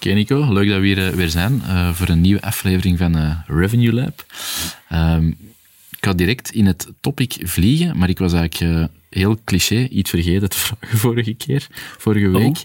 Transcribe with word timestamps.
Oké 0.00 0.12
Nico, 0.12 0.52
leuk 0.52 0.68
dat 0.68 0.80
we 0.80 0.86
hier 0.86 1.06
eh, 1.06 1.14
weer 1.14 1.28
zijn 1.28 1.62
uh, 1.66 1.92
voor 1.92 2.08
een 2.08 2.20
nieuwe 2.20 2.42
aflevering 2.42 2.98
van 2.98 3.16
uh, 3.16 3.36
Revenue 3.46 3.92
Lab. 3.92 4.24
Um, 4.92 5.28
ik 5.90 5.98
ga 6.00 6.12
direct 6.12 6.50
in 6.50 6.66
het 6.66 6.88
topic 7.00 7.36
vliegen, 7.42 7.98
maar 7.98 8.08
ik 8.08 8.18
was 8.18 8.32
eigenlijk 8.32 8.76
uh, 8.76 8.84
heel 9.10 9.38
cliché 9.44 9.86
iets 9.86 10.10
vergeten 10.10 10.48
te 10.48 10.56
vragen 10.66 10.98
vorige 10.98 11.34
keer, 11.34 11.66
vorige 11.98 12.28
week. 12.28 12.64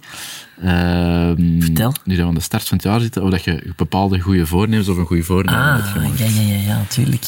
Oh. 0.63 1.29
Um, 1.29 1.61
Vertel. 1.61 1.93
Nu 2.03 2.15
dat 2.15 2.23
we 2.23 2.29
aan 2.29 2.35
de 2.35 2.41
start 2.41 2.67
van 2.67 2.77
het 2.77 2.85
jaar 2.85 2.99
zitten, 2.99 3.23
of 3.23 3.29
dat 3.29 3.43
je 3.43 3.73
bepaalde 3.75 4.19
goede 4.19 4.45
voornemens 4.45 4.87
of 4.87 4.97
een 4.97 5.05
goede 5.05 5.23
voornemen 5.23 5.61
ah, 5.61 5.75
hebt 5.75 5.87
gemaakt. 5.87 6.19
Ja, 6.19 6.25
ja, 6.25 6.41
ja, 6.41 6.61
ja 6.61 6.77
natuurlijk. 6.77 7.25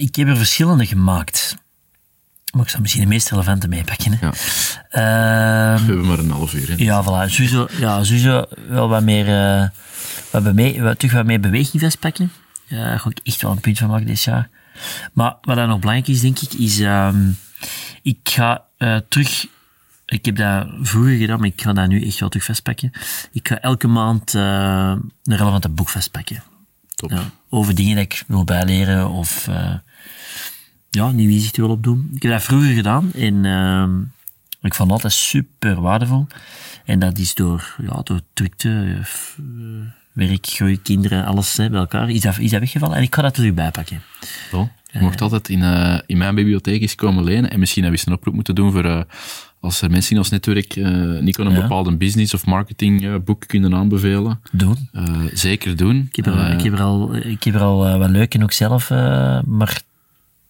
ik 0.00 0.14
heb 0.14 0.28
er 0.28 0.36
verschillende 0.36 0.86
gemaakt. 0.86 1.56
Maar 2.52 2.62
ik 2.62 2.68
zou 2.68 2.82
misschien 2.82 3.02
de 3.02 3.08
meest 3.08 3.30
relevante 3.30 3.68
meepakken. 3.68 4.18
Ja. 4.20 4.26
Uh, 4.26 5.80
we 5.80 5.86
hebben 5.86 6.06
maar 6.06 6.18
een 6.18 6.30
half 6.30 6.54
uur. 6.54 6.68
Hè? 6.68 6.74
Ja, 6.76 7.04
voilà. 7.04 7.30
Sowieso, 7.32 7.68
ja, 7.78 8.04
sowieso 8.04 8.46
wel 8.68 8.88
wat 8.88 9.02
meer, 9.02 9.28
uh, 9.28 9.68
wat 10.30 10.54
mee, 10.54 10.82
wat, 10.82 10.98
terug 10.98 11.14
wat 11.14 11.26
meer 11.26 11.40
beweging 11.40 11.82
vastpakken. 11.82 12.32
Ja, 12.64 12.84
daar 12.84 13.00
ga 13.00 13.10
ik 13.10 13.20
echt 13.22 13.42
wel 13.42 13.50
een 13.50 13.60
punt 13.60 13.78
van 13.78 13.88
maken 13.88 14.06
dit 14.06 14.22
jaar. 14.22 14.48
Maar 15.12 15.36
wat 15.40 15.56
dan 15.56 15.68
nog 15.68 15.78
belangrijk 15.78 16.08
is, 16.08 16.20
denk 16.20 16.38
ik, 16.38 16.52
is... 16.52 16.78
Um, 16.78 17.38
ik 18.02 18.18
ga 18.22 18.64
uh, 18.78 18.96
terug... 19.08 19.46
Ik 20.06 20.24
heb 20.24 20.36
dat 20.36 20.66
vroeger 20.82 21.16
gedaan, 21.16 21.38
maar 21.38 21.48
ik 21.48 21.62
ga 21.62 21.72
dat 21.72 21.88
nu 21.88 22.06
echt 22.06 22.20
wel 22.20 22.28
terug 22.28 22.46
vastpakken. 22.46 22.92
Ik 23.32 23.48
ga 23.48 23.60
elke 23.60 23.86
maand 23.86 24.34
uh, 24.34 24.42
een 25.24 25.36
relevante 25.36 25.68
boek 25.68 25.88
vastpakken. 25.88 26.42
Top. 26.94 27.12
Over 27.48 27.74
dingen 27.74 27.94
die 27.94 28.04
ik 28.04 28.24
wil 28.26 28.44
bijleren 28.44 29.08
of 29.08 29.48
ja, 30.90 31.10
nieuwe 31.10 31.32
inzichten 31.32 31.62
wil 31.62 31.72
opdoen. 31.72 32.10
Ik 32.14 32.22
heb 32.22 32.32
dat 32.32 32.42
vroeger 32.42 32.74
gedaan 32.74 33.12
en 33.12 33.44
uh, 33.44 33.88
ik 34.62 34.74
vond 34.74 34.90
altijd 34.90 35.12
super 35.12 35.80
waardevol. 35.80 36.26
En 36.84 36.98
dat 36.98 37.18
is 37.18 37.34
door, 37.34 37.76
ja, 37.82 38.00
door 38.02 38.20
drukte, 38.32 38.68
uh, 38.68 39.46
werk, 40.12 40.46
groei, 40.46 40.82
kinderen, 40.82 41.24
alles 41.24 41.56
hè, 41.56 41.70
bij 41.70 41.80
elkaar, 41.80 42.10
is 42.10 42.20
dat, 42.20 42.38
is 42.38 42.50
dat 42.50 42.60
weggevallen. 42.60 42.96
En 42.96 43.02
ik 43.02 43.14
ga 43.14 43.22
dat 43.22 43.36
er 43.36 43.54
bijpakken. 43.54 44.02
Zo. 44.50 44.68
Je 44.92 45.00
mocht 45.00 45.20
altijd 45.20 45.48
in, 45.48 45.60
uh, 45.60 45.98
in 46.06 46.18
mijn 46.18 46.34
bibliotheek 46.34 46.80
eens 46.80 46.94
komen 46.94 47.24
lenen. 47.24 47.50
En 47.50 47.58
misschien 47.58 47.82
hebben 47.82 48.00
we 48.00 48.06
eens 48.06 48.14
een 48.14 48.20
oproep 48.20 48.34
moeten 48.34 48.54
doen 48.54 48.72
voor 48.72 49.06
als 49.60 49.82
er 49.82 49.90
mensen 49.90 50.12
in 50.12 50.18
ons 50.18 50.30
netwerk 50.30 50.76
uh, 50.76 51.20
niet 51.20 51.38
een 51.38 51.50
ja. 51.50 51.60
bepaalde 51.60 51.96
business 51.96 52.34
of 52.34 52.46
marketing 52.46 53.24
boek 53.24 53.46
kunnen 53.46 53.74
aanbevelen. 53.74 54.40
Doen. 54.52 54.88
zeker 55.32 55.76
doen. 55.76 56.08
Ik 56.12 56.16
heb 56.16 56.26
er, 56.26 56.52
ik 56.52 56.62
heb 56.62 56.72
er 56.72 56.82
al, 56.82 57.16
ik 57.16 57.44
heb 57.44 57.54
er 57.54 57.60
al 57.60 57.98
wat 57.98 58.10
leuk 58.10 58.34
in 58.34 58.42
ook 58.42 58.52
zelf, 58.52 58.90
maar 59.46 59.82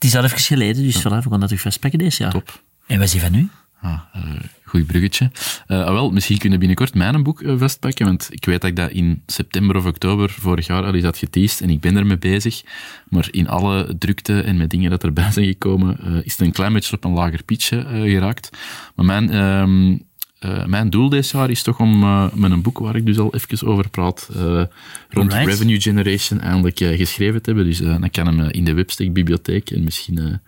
het 0.00 0.08
is 0.08 0.16
al 0.16 0.24
even 0.24 0.38
geleden, 0.38 0.82
dus 0.82 0.94
ja. 0.94 1.00
voilà, 1.00 1.22
we 1.22 1.30
gaan 1.30 1.40
dat 1.40 1.48
terug 1.48 1.60
vastpakken 1.60 1.98
deze 1.98 2.22
jaar. 2.22 2.32
Top. 2.32 2.62
En 2.86 2.96
wat 2.96 3.06
is 3.06 3.12
die 3.12 3.20
van 3.20 3.32
nu? 3.32 3.48
Ah, 3.80 4.00
uh, 4.16 4.22
goed 4.64 4.86
bruggetje. 4.86 5.30
Uh, 5.68 5.84
wel, 5.84 6.10
misschien 6.10 6.38
kunnen 6.38 6.58
we 6.58 6.66
binnenkort 6.66 6.94
mijn 6.94 7.22
boek 7.22 7.40
uh, 7.40 7.54
vastpakken, 7.58 8.06
want 8.06 8.28
ik 8.30 8.44
weet 8.44 8.60
dat 8.60 8.70
ik 8.70 8.76
dat 8.76 8.90
in 8.90 9.22
september 9.26 9.76
of 9.76 9.86
oktober 9.86 10.30
vorig 10.30 10.66
jaar 10.66 10.84
al 10.84 10.94
eens 10.94 11.04
had 11.04 11.18
geteased 11.18 11.60
en 11.60 11.70
ik 11.70 11.80
ben 11.80 11.96
ermee 11.96 12.18
bezig. 12.18 12.62
Maar 13.08 13.28
in 13.30 13.48
alle 13.48 13.94
drukte 13.98 14.40
en 14.40 14.56
met 14.56 14.70
dingen 14.70 14.90
dat 14.90 15.04
erbij 15.04 15.30
zijn 15.32 15.46
gekomen, 15.46 16.24
is 16.24 16.32
het 16.32 16.40
een 16.40 16.52
klein 16.52 16.72
beetje 16.72 16.96
op 16.96 17.04
een 17.04 17.12
lager 17.12 17.42
pitje 17.42 17.86
geraakt. 17.88 18.50
Maar 18.94 19.04
mijn 19.04 19.30
ehm, 19.30 19.96
uh, 20.46 20.64
mijn 20.64 20.90
doel 20.90 21.08
dit 21.08 21.30
jaar 21.30 21.50
is 21.50 21.62
toch 21.62 21.78
om 21.78 22.02
uh, 22.02 22.32
met 22.32 22.50
een 22.50 22.62
boek 22.62 22.78
waar 22.78 22.96
ik 22.96 23.06
dus 23.06 23.18
al 23.18 23.34
even 23.34 23.66
over 23.66 23.88
praat, 23.88 24.28
uh, 24.36 24.62
rond 25.08 25.32
revenue 25.32 25.80
generation, 25.80 26.40
eindelijk 26.40 26.78
geschreven 26.78 27.42
te 27.42 27.50
hebben. 27.50 27.68
Dus 27.68 27.78
dan 27.78 28.10
kan 28.10 28.26
hem 28.26 28.40
in 28.40 28.64
de 28.64 28.72
Webstack 28.72 29.12
bibliotheek 29.12 29.70
en 29.70 29.84
misschien 29.84 30.40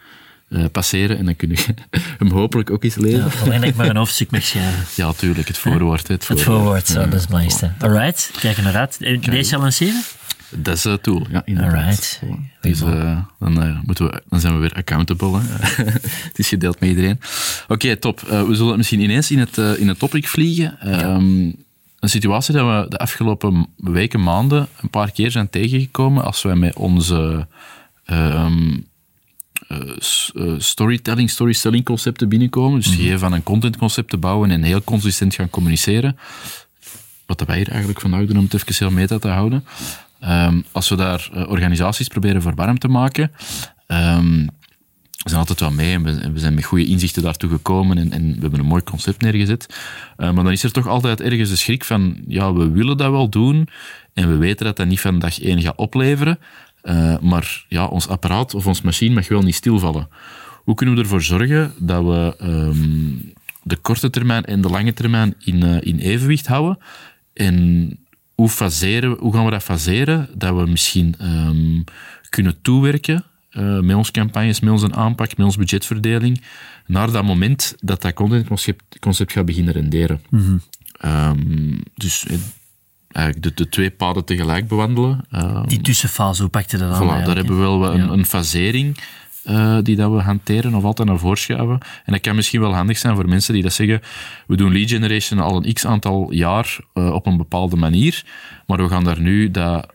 passeren 0.73 1.19
en 1.19 1.25
dan 1.25 1.37
kun 1.37 1.49
je 1.49 1.65
hem 2.19 2.31
hopelijk 2.31 2.71
ook 2.71 2.85
eens 2.85 2.95
lezen. 2.95 3.19
Ja, 3.19 3.41
alleen 3.43 3.61
dat 3.61 3.69
ik 3.69 3.77
maar 3.77 3.89
een 3.89 3.97
hoofdstuk 3.97 4.31
mag 4.31 4.43
schrijven. 4.47 4.85
Ja, 4.95 5.13
tuurlijk, 5.13 5.49
het 5.49 5.59
voorwoord. 5.59 6.09
Het 6.09 6.25
voorwoord, 6.25 6.47
het 6.47 6.57
voorwoord 6.57 6.89
ja, 6.89 6.95
dat 6.95 7.15
is 7.15 7.21
het 7.21 7.27
belangrijkste. 7.27 7.73
Alright, 7.79 8.31
kijk 8.41 8.57
er 8.57 8.63
naar 8.63 8.77
uit. 8.77 8.99
Deze 9.25 9.59
lanceren? 9.59 10.03
Dat 10.57 10.77
is 10.77 10.85
het 10.85 11.05
doel, 11.05 11.27
ja, 11.31 11.43
inderdaad. 11.45 11.75
Alright. 11.75 12.21
Dus 12.61 12.83
uh, 12.83 13.19
dan, 13.39 13.63
uh, 13.63 13.79
moeten 13.85 14.07
we, 14.07 14.23
dan 14.29 14.41
zijn 14.41 14.55
we 14.55 14.61
weer 14.61 14.73
accountable. 14.73 15.41
het 16.29 16.39
is 16.39 16.49
gedeeld 16.49 16.81
met 16.81 16.89
iedereen. 16.89 17.21
Oké, 17.63 17.73
okay, 17.73 17.97
top. 17.97 18.23
Uh, 18.31 18.43
we 18.43 18.55
zullen 18.55 18.77
misschien 18.77 19.01
ineens 19.01 19.31
in 19.31 19.39
het, 19.39 19.57
in 19.57 19.89
het 19.89 19.99
topic 19.99 20.29
vliegen. 20.29 20.79
Ja. 20.83 21.15
Um, 21.15 21.55
een 21.99 22.09
situatie 22.09 22.55
dat 22.55 22.67
we 22.67 22.91
de 22.91 22.99
afgelopen 22.99 23.67
weken, 23.77 24.23
maanden 24.23 24.69
een 24.81 24.91
paar 24.91 25.11
keer 25.11 25.31
zijn 25.31 25.51
tegengekomen 25.51 26.25
als 26.25 26.43
wij 26.43 26.55
met 26.55 26.77
onze 26.77 27.47
um, 28.11 28.87
storytelling, 30.59 31.31
storytelling 31.31 31.85
concepten 31.85 32.29
binnenkomen. 32.29 32.81
Dus 32.81 32.97
mm-hmm. 32.97 33.19
van 33.19 33.33
een 33.33 33.43
contentconcept 33.43 34.11
te 34.11 34.17
bouwen 34.17 34.51
en 34.51 34.63
heel 34.63 34.83
consistent 34.85 35.35
gaan 35.35 35.51
communiceren. 35.51 36.19
Wat 37.27 37.45
wij 37.47 37.57
hier 37.57 37.69
eigenlijk 37.69 38.01
vandaag 38.01 38.27
doen 38.27 38.37
om 38.37 38.45
het 38.45 38.55
even 38.55 38.75
heel 38.79 38.91
meta 38.91 39.19
te 39.19 39.29
houden. 39.29 39.65
Um, 40.29 40.65
als 40.73 40.89
we 40.89 40.97
daar 40.97 41.31
uh, 41.35 41.49
organisaties 41.49 42.09
proberen 42.09 42.43
voor 42.43 42.55
warm 42.55 42.79
te 42.79 42.89
maken, 42.89 43.33
um, 43.87 44.51
we 45.23 45.29
zijn 45.29 45.41
altijd 45.41 45.61
wel 45.61 45.71
mee 45.71 45.95
en 45.95 46.33
we, 46.33 46.39
zijn 46.39 46.55
met 46.55 46.65
goede 46.65 46.87
inzichten 46.87 47.23
daartoe 47.23 47.51
gekomen 47.51 47.99
en, 47.99 48.13
en 48.13 48.35
we 48.35 48.41
hebben 48.41 48.61
een 48.61 48.67
mooi 48.67 48.83
concept 48.83 49.21
neergezet. 49.21 49.67
Uh, 50.17 50.33
maar 50.33 50.45
dan 50.45 50.53
is 50.53 50.63
er 50.63 50.73
toch 50.73 50.89
altijd 50.89 51.21
ergens 51.21 51.51
de 51.51 51.57
schrik 51.57 51.85
van, 51.85 52.17
ja, 52.27 52.53
we 52.53 52.71
willen 52.71 52.97
dat 52.97 53.11
wel 53.11 53.29
doen 53.29 53.69
en 54.13 54.29
we 54.29 54.37
weten 54.37 54.67
dat 54.67 54.77
dat 54.77 54.87
niet 54.87 55.01
van 55.01 55.19
dag 55.19 55.41
één 55.41 55.63
gaat 55.63 55.77
opleveren, 55.77 56.39
uh, 56.83 57.19
maar 57.19 57.65
ja, 57.69 57.87
ons 57.87 58.09
apparaat 58.09 58.55
of 58.55 58.67
ons 58.67 58.83
machine 58.83 59.15
mag 59.15 59.29
wel 59.29 59.43
niet 59.43 59.55
stilvallen. 59.55 60.09
Hoe 60.65 60.75
kunnen 60.75 60.95
we 60.95 61.01
ervoor 61.01 61.23
zorgen 61.23 61.73
dat 61.79 62.05
we 62.05 62.37
de 63.63 63.77
korte 63.77 64.11
termijn 64.11 64.45
en 64.45 64.61
de 64.61 64.69
lange 64.69 64.93
termijn 64.93 65.35
in, 65.39 65.63
in 65.63 65.99
evenwicht 65.99 66.47
houden 66.47 66.79
en 67.33 67.97
hoe, 68.35 68.49
faseren, 68.49 69.17
hoe 69.19 69.35
gaan 69.35 69.45
we 69.45 69.51
dat 69.51 69.63
faseren? 69.63 70.29
Dat 70.35 70.57
we 70.57 70.67
misschien 70.67 71.15
um, 71.21 71.85
kunnen 72.29 72.63
toewerken 72.63 73.25
uh, 73.53 73.81
met 73.81 73.97
onze 73.97 74.13
campagnes, 74.13 74.61
met 74.61 74.73
onze 74.73 74.93
aanpak, 74.93 75.37
met 75.37 75.47
onze 75.47 75.59
budgetverdeling, 75.59 76.43
naar 76.87 77.11
dat 77.11 77.25
moment 77.25 77.75
dat 77.81 78.03
dat 78.03 78.13
contentconcept 78.13 78.99
concept 79.01 79.33
gaat 79.33 79.45
beginnen 79.45 79.73
renderen. 79.73 80.21
Mm-hmm. 80.31 80.61
Um, 81.05 81.83
dus 81.95 82.27
eigenlijk 83.09 83.45
de, 83.45 83.63
de, 83.65 83.69
twee 83.69 83.91
paden 83.91 84.25
tegelijk 84.25 84.69
bewandelen. 84.69 85.25
Um, 85.33 85.67
Die 85.67 85.81
tussenfase, 85.81 86.43
hoe 86.43 86.51
pak 86.51 86.71
je 86.71 86.77
dat 86.77 86.93
aan? 86.93 87.03
Voilà, 87.03 87.25
daar 87.25 87.37
hebben 87.37 87.57
we 87.57 87.63
wel 87.63 87.95
een, 87.95 88.07
ja. 88.07 88.11
een 88.13 88.27
fasering. 88.27 88.99
Uh, 89.49 89.79
die 89.83 89.97
dat 89.97 90.11
we 90.11 90.21
hanteren 90.21 90.75
of 90.75 90.85
altijd 90.85 91.09
naar 91.09 91.19
voren 91.19 91.39
schuiven. 91.39 91.79
En 92.05 92.13
dat 92.13 92.21
kan 92.21 92.35
misschien 92.35 92.61
wel 92.61 92.75
handig 92.75 92.99
zijn 92.99 93.15
voor 93.15 93.29
mensen 93.29 93.55
die 93.55 93.63
dat 93.63 93.73
zeggen, 93.73 94.01
we 94.47 94.57
doen 94.57 94.73
lead 94.73 94.89
generation 94.89 95.41
al 95.41 95.57
een 95.57 95.73
x 95.73 95.87
aantal 95.87 96.33
jaar 96.33 96.79
uh, 96.95 97.13
op 97.13 97.27
een 97.27 97.37
bepaalde 97.37 97.77
manier, 97.77 98.25
maar 98.67 98.79
we 98.79 98.89
gaan 98.89 99.05
daar 99.05 99.21
nu 99.21 99.51
dat 99.51 99.87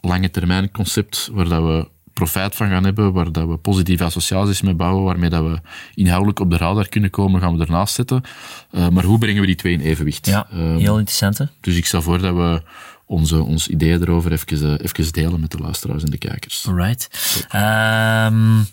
lange 0.00 0.30
termijn 0.30 0.70
concept 0.70 1.30
waar 1.32 1.48
dat 1.48 1.62
we 1.62 1.88
profijt 2.12 2.56
van 2.56 2.68
gaan 2.68 2.84
hebben, 2.84 3.12
waar 3.12 3.32
dat 3.32 3.48
we 3.48 3.56
positieve 3.56 4.04
associaties 4.04 4.62
mee 4.62 4.74
bouwen, 4.74 5.04
waarmee 5.04 5.30
dat 5.30 5.44
we 5.44 5.60
inhoudelijk 5.94 6.40
op 6.40 6.50
de 6.50 6.56
radar 6.56 6.88
kunnen 6.88 7.10
komen, 7.10 7.40
gaan 7.40 7.56
we 7.56 7.64
ernaast 7.64 7.94
zetten. 7.94 8.22
Uh, 8.70 8.88
maar 8.88 9.04
hoe 9.04 9.18
brengen 9.18 9.40
we 9.40 9.46
die 9.46 9.56
twee 9.56 9.72
in 9.72 9.80
evenwicht? 9.80 10.26
Ja, 10.26 10.46
heel 10.50 10.98
interessant. 10.98 11.38
Hè? 11.38 11.44
Dus 11.60 11.76
ik 11.76 11.86
stel 11.86 12.02
voor 12.02 12.18
dat 12.18 12.34
we 12.34 12.62
onze, 13.12 13.42
ons 13.42 13.68
ideeën 13.68 14.02
erover 14.02 14.32
even, 14.32 14.80
even 14.80 15.12
delen 15.12 15.40
met 15.40 15.50
de 15.50 15.58
luisteraars 15.58 16.02
en 16.02 16.10
de 16.10 16.18
kijkers. 16.18 16.66
Alright. 16.68 17.08
Um, 17.54 18.66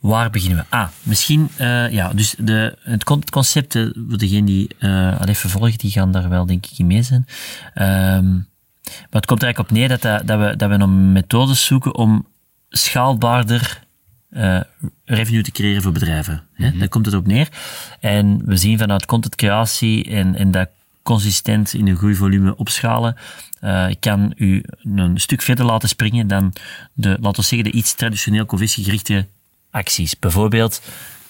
waar 0.00 0.30
beginnen 0.30 0.58
we? 0.58 0.64
Ah, 0.76 0.88
misschien, 1.02 1.48
uh, 1.60 1.90
ja, 1.90 2.12
dus 2.12 2.34
de, 2.38 2.78
het 2.80 3.30
concept, 3.30 3.72
voor 3.72 4.18
degenen 4.18 4.44
die 4.44 4.70
al 5.18 5.26
even 5.26 5.50
volgen, 5.50 5.78
die 5.78 5.90
gaan 5.90 6.12
daar 6.12 6.28
wel 6.28 6.46
denk 6.46 6.66
ik 6.66 6.78
in 6.78 6.86
mee 6.86 7.02
zijn. 7.02 7.26
Um, 7.74 8.48
maar 8.86 9.20
het 9.20 9.26
komt 9.26 9.42
er 9.42 9.46
eigenlijk 9.46 9.58
op 9.58 9.70
neer 9.70 9.88
dat, 9.88 10.26
dat, 10.26 10.38
we, 10.38 10.56
dat 10.56 10.68
we 10.68 10.74
een 10.74 11.12
methodes 11.12 11.64
zoeken 11.64 11.94
om 11.94 12.26
schaalbaarder 12.68 13.84
uh, 14.30 14.60
revenue 15.04 15.42
te 15.42 15.50
creëren 15.50 15.82
voor 15.82 15.92
bedrijven. 15.92 16.42
Mm-hmm. 16.56 16.78
Daar 16.78 16.88
komt 16.88 17.06
het 17.06 17.14
op 17.14 17.26
neer. 17.26 17.48
En 18.00 18.42
we 18.44 18.56
zien 18.56 18.78
vanuit 18.78 19.06
contentcreatie 19.06 20.04
en, 20.04 20.34
en 20.34 20.50
dat 20.50 20.68
consistent 21.06 21.74
in 21.74 21.88
een 21.88 21.96
groeivolume 21.96 22.56
opschalen, 22.56 23.16
uh, 23.60 23.86
kan 24.00 24.32
u 24.36 24.64
een 24.82 25.20
stuk 25.20 25.42
verder 25.42 25.64
laten 25.64 25.88
springen 25.88 26.26
dan 26.26 26.52
de, 26.92 27.16
laten 27.20 27.40
we 27.40 27.46
zeggen, 27.46 27.70
de 27.70 27.78
iets 27.78 27.94
traditioneel 27.94 28.46
conversiegerichte 28.46 29.26
acties. 29.70 30.18
Bijvoorbeeld, 30.18 30.82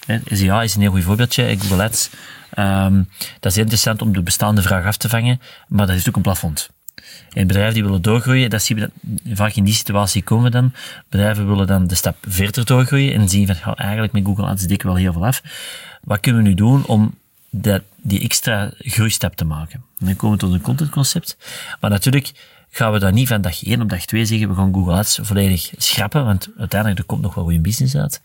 hè, 0.06 0.18
SEA 0.26 0.62
is 0.62 0.74
een 0.74 0.80
heel 0.80 0.90
goed 0.90 1.04
voorbeeldje, 1.04 1.56
Google. 1.58 1.90
Um, 2.58 3.08
dat 3.40 3.52
is 3.52 3.58
interessant 3.58 4.02
om 4.02 4.12
de 4.12 4.22
bestaande 4.22 4.62
vraag 4.62 4.84
af 4.84 4.96
te 4.96 5.08
vangen, 5.08 5.40
maar 5.68 5.86
dat 5.86 5.96
is 5.96 6.08
ook 6.08 6.16
een 6.16 6.22
plafond. 6.22 6.70
En 7.32 7.46
bedrijven 7.46 7.74
die 7.74 7.82
willen 7.82 8.02
doorgroeien, 8.02 8.50
dat 8.50 8.62
zien 8.62 8.78
we 8.78 8.90
dat, 9.02 9.36
vaak 9.36 9.52
in 9.52 9.64
die 9.64 9.74
situatie 9.74 10.22
komen 10.22 10.50
dan. 10.50 10.72
Bedrijven 11.08 11.48
willen 11.48 11.66
dan 11.66 11.86
de 11.86 11.94
stap 11.94 12.16
verder 12.28 12.64
doorgroeien 12.64 13.14
en 13.14 13.28
zien 13.28 13.46
van, 13.46 13.56
ja, 13.64 13.74
eigenlijk 13.74 14.12
met 14.12 14.24
Google 14.24 14.46
Ads 14.46 14.62
dik 14.62 14.82
wel 14.82 14.94
heel 14.94 15.12
veel 15.12 15.26
af. 15.26 15.42
Wat 16.02 16.20
kunnen 16.20 16.42
we 16.42 16.48
nu 16.48 16.54
doen 16.54 16.86
om 16.86 17.14
dat, 17.62 17.82
die 17.96 18.20
extra 18.20 18.70
groeistap 18.78 19.36
te 19.36 19.44
maken? 19.44 19.84
En 19.98 20.06
dan 20.06 20.16
komen 20.16 20.38
we 20.38 20.44
tot 20.44 20.52
een 20.52 20.60
contentconcept. 20.60 21.36
Maar 21.80 21.90
natuurlijk 21.90 22.32
gaan 22.70 22.92
we 22.92 22.98
dan 22.98 23.14
niet 23.14 23.28
van 23.28 23.40
dag 23.40 23.64
1 23.64 23.80
op 23.80 23.88
dag 23.88 24.04
2 24.04 24.24
zeggen, 24.24 24.48
we 24.48 24.54
gaan 24.54 24.74
Google 24.74 24.94
Ads 24.94 25.18
volledig 25.22 25.70
schrappen, 25.76 26.24
want 26.24 26.48
uiteindelijk 26.58 27.00
er 27.00 27.06
komt 27.06 27.22
nog 27.22 27.34
wel 27.34 27.44
goede 27.44 27.60
business 27.60 27.96
uit. 27.96 28.20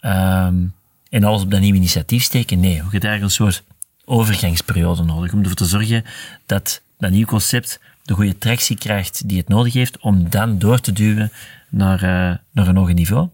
Um, 0.00 0.74
en 1.10 1.24
alles 1.24 1.42
op 1.42 1.50
dat 1.50 1.60
nieuwe 1.60 1.76
initiatief 1.76 2.22
steken. 2.22 2.60
Nee, 2.60 2.74
we 2.74 2.82
hebben 2.90 3.00
eigenlijk 3.10 3.22
een 3.22 3.30
soort 3.30 3.62
overgangsperiode 4.04 5.02
nodig 5.02 5.32
om 5.32 5.38
ervoor 5.38 5.54
te 5.54 5.64
zorgen 5.64 6.04
dat 6.46 6.82
dat 6.98 7.10
nieuw 7.10 7.26
concept 7.26 7.80
de 8.02 8.14
goede 8.14 8.38
tractie 8.38 8.76
krijgt 8.76 9.28
die 9.28 9.38
het 9.38 9.48
nodig 9.48 9.72
heeft 9.72 9.98
om 9.98 10.30
dan 10.30 10.58
door 10.58 10.80
te 10.80 10.92
duwen 10.92 11.32
naar, 11.68 12.02
uh, 12.02 12.36
naar 12.50 12.68
een 12.68 12.76
hoger 12.76 12.94
niveau. 12.94 13.28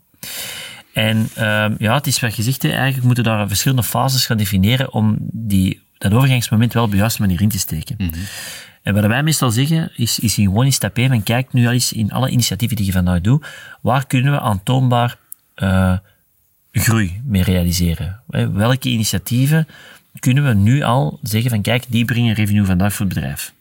En 0.92 1.28
uh, 1.38 1.66
ja, 1.78 1.94
het 1.94 2.06
is 2.06 2.20
wat 2.20 2.34
gezegd, 2.34 2.64
eigenlijk 2.64 3.04
moeten 3.04 3.24
daar 3.24 3.48
verschillende 3.48 3.82
fases 3.82 4.26
gaan 4.26 4.36
definiëren 4.36 4.92
om 4.92 5.16
die, 5.20 5.82
dat 5.98 6.12
overgangsmoment 6.12 6.72
wel 6.72 6.84
op 6.84 6.90
de 6.90 6.96
juiste 6.96 7.20
manier 7.20 7.40
in 7.40 7.48
te 7.48 7.58
steken. 7.58 7.94
Mm 7.98 8.08
-hmm. 8.12 8.22
En 8.82 8.94
wat 8.94 9.06
wij 9.06 9.22
meestal 9.22 9.50
zeggen, 9.50 9.90
is, 9.96 10.18
is 10.18 10.34
gewoon 10.34 10.64
in 10.64 10.72
stap 10.72 10.96
1 10.96 11.08
van 11.08 11.22
kijk 11.22 11.52
nu 11.52 11.66
al 11.66 11.72
eens 11.72 11.92
in 11.92 12.12
alle 12.12 12.30
initiatieven 12.30 12.76
die 12.76 12.86
je 12.86 12.92
vandaag 12.92 13.20
doet, 13.20 13.46
waar 13.80 14.06
kunnen 14.06 14.32
we 14.32 14.40
aantoonbaar 14.40 15.16
uh, 15.56 15.96
groei 16.72 17.20
mee 17.24 17.42
realiseren? 17.42 18.20
Welke 18.52 18.88
initiatieven 18.88 19.66
kunnen 20.18 20.44
we 20.44 20.54
nu 20.54 20.82
al 20.82 21.18
zeggen 21.22 21.50
van 21.50 21.62
kijk, 21.62 21.84
die 21.88 22.04
brengen 22.04 22.34
revenue 22.34 22.64
vandaag 22.64 22.92
voor 22.92 23.06
het 23.06 23.14
bedrijf? 23.14 23.52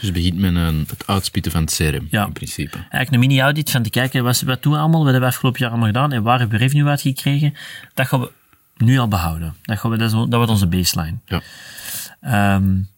Dus 0.00 0.12
begint 0.12 0.38
met 0.38 0.54
een, 0.54 0.84
het 0.88 1.06
uitspitten 1.06 1.52
van 1.52 1.60
het 1.60 1.74
CRM, 1.74 2.06
ja. 2.10 2.26
in 2.26 2.32
principe. 2.32 2.76
Eigenlijk 2.76 3.12
een 3.12 3.18
mini-audit 3.18 3.70
van 3.70 3.82
te 3.82 3.90
kijken, 3.90 4.24
wat, 4.24 4.40
wat 4.40 4.62
doen 4.62 4.72
we 4.72 4.78
allemaal, 4.78 5.02
wat 5.02 5.10
hebben 5.10 5.28
we 5.28 5.34
afgelopen 5.34 5.60
jaar 5.60 5.70
allemaal 5.70 5.88
gedaan 5.88 6.12
en 6.12 6.22
waar 6.22 6.38
hebben 6.38 6.58
we 6.58 6.64
revenue 6.64 6.88
uit 6.88 7.00
gekregen? 7.00 7.54
Dat 7.94 8.06
gaan 8.06 8.20
we 8.20 8.30
nu 8.76 8.98
al 8.98 9.08
behouden. 9.08 9.54
Dat, 9.62 9.78
gaan 9.78 9.90
we, 9.90 9.96
dat, 9.96 10.10
dat 10.10 10.34
wordt 10.34 10.50
onze 10.50 10.66
baseline. 10.66 11.16
Ja. 11.26 11.40
Um, 12.54 12.88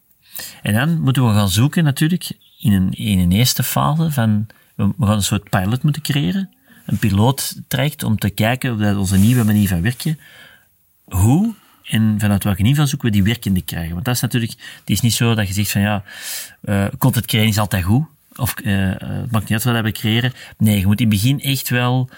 en 0.62 0.74
dan 0.74 1.00
moeten 1.00 1.26
we 1.26 1.32
gaan 1.32 1.48
zoeken 1.48 1.84
natuurlijk 1.84 2.30
in 2.58 2.72
een, 2.72 2.92
in 2.92 3.18
een 3.18 3.32
eerste 3.32 3.62
fase 3.62 4.10
van, 4.10 4.46
we 4.74 4.92
gaan 5.00 5.16
een 5.16 5.22
soort 5.22 5.50
pilot 5.50 5.82
moeten 5.82 6.02
creëren. 6.02 6.50
Een 6.86 6.98
piloottraject 6.98 8.02
om 8.02 8.18
te 8.18 8.30
kijken 8.30 8.72
of 8.72 8.78
dat 8.78 8.96
onze 8.96 9.16
nieuwe 9.16 9.44
manier 9.44 9.68
van 9.68 9.82
werken, 9.82 10.18
hoe 11.04 11.54
en 11.88 12.16
vanuit 12.18 12.44
welke 12.44 12.74
zoeken 12.74 13.08
we 13.08 13.10
die 13.10 13.22
werkende 13.22 13.62
krijgen. 13.62 13.92
Want 13.92 14.04
dat 14.04 14.14
is 14.14 14.20
natuurlijk, 14.20 14.52
het 14.52 14.90
is 14.90 15.00
niet 15.00 15.12
zo 15.12 15.34
dat 15.34 15.48
je 15.48 15.54
zegt 15.54 15.70
van 15.70 15.80
ja, 15.80 16.02
uh, 16.64 16.84
content 16.98 17.26
creëren 17.26 17.48
is 17.48 17.58
altijd 17.58 17.84
goed. 17.84 18.06
Of 18.36 18.54
uh, 18.64 18.90
het 18.98 19.30
maakt 19.30 19.48
niet 19.48 19.64
uit 19.64 19.64
wat 19.64 19.82
we 19.82 19.92
creëren. 19.92 20.32
Nee, 20.58 20.78
je 20.78 20.86
moet 20.86 21.00
in 21.00 21.10
het 21.10 21.20
begin 21.20 21.40
echt 21.40 21.68
wel 21.68 22.10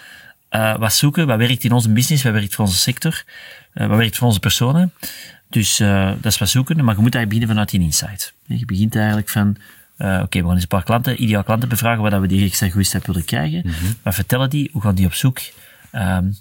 uh, 0.50 0.76
wat 0.76 0.92
zoeken. 0.92 1.26
Wat 1.26 1.38
werkt 1.38 1.64
in 1.64 1.72
onze 1.72 1.90
business? 1.90 2.22
Wat 2.22 2.32
werkt 2.32 2.54
voor 2.54 2.64
onze 2.64 2.78
sector? 2.78 3.24
Wat 3.72 3.96
werkt 3.96 4.16
voor 4.16 4.26
onze 4.26 4.40
personen? 4.40 4.92
Dus 5.48 5.76
dat 5.76 6.24
is 6.24 6.38
wat 6.38 6.48
zoeken, 6.48 6.84
maar 6.84 6.96
je 6.96 7.00
moet 7.00 7.14
eigenlijk 7.14 7.28
beginnen 7.28 7.48
vanuit 7.48 7.70
die 7.70 7.80
insight. 7.80 8.32
Je 8.46 8.64
begint 8.64 8.96
eigenlijk 8.96 9.28
van, 9.28 9.56
uh, 9.98 10.06
oké, 10.06 10.22
okay, 10.22 10.40
we 10.40 10.46
gaan 10.46 10.54
eens 10.54 10.62
een 10.62 10.68
paar 10.68 10.84
klanten, 10.84 11.22
ideaal 11.22 11.44
klanten 11.44 11.68
bevragen 11.68 12.02
waar 12.02 12.20
we 12.20 12.26
die 12.26 12.44
extra 12.44 12.68
groeistap 12.68 13.06
willen 13.06 13.24
krijgen. 13.24 13.62
Mm 13.64 13.72
-hmm. 13.72 13.94
Wat 14.02 14.14
vertellen 14.14 14.50
die? 14.50 14.68
Hoe 14.72 14.82
gaan 14.82 14.94
die 14.94 15.06
op 15.06 15.14
zoek? 15.14 15.40
Um, 15.92 16.36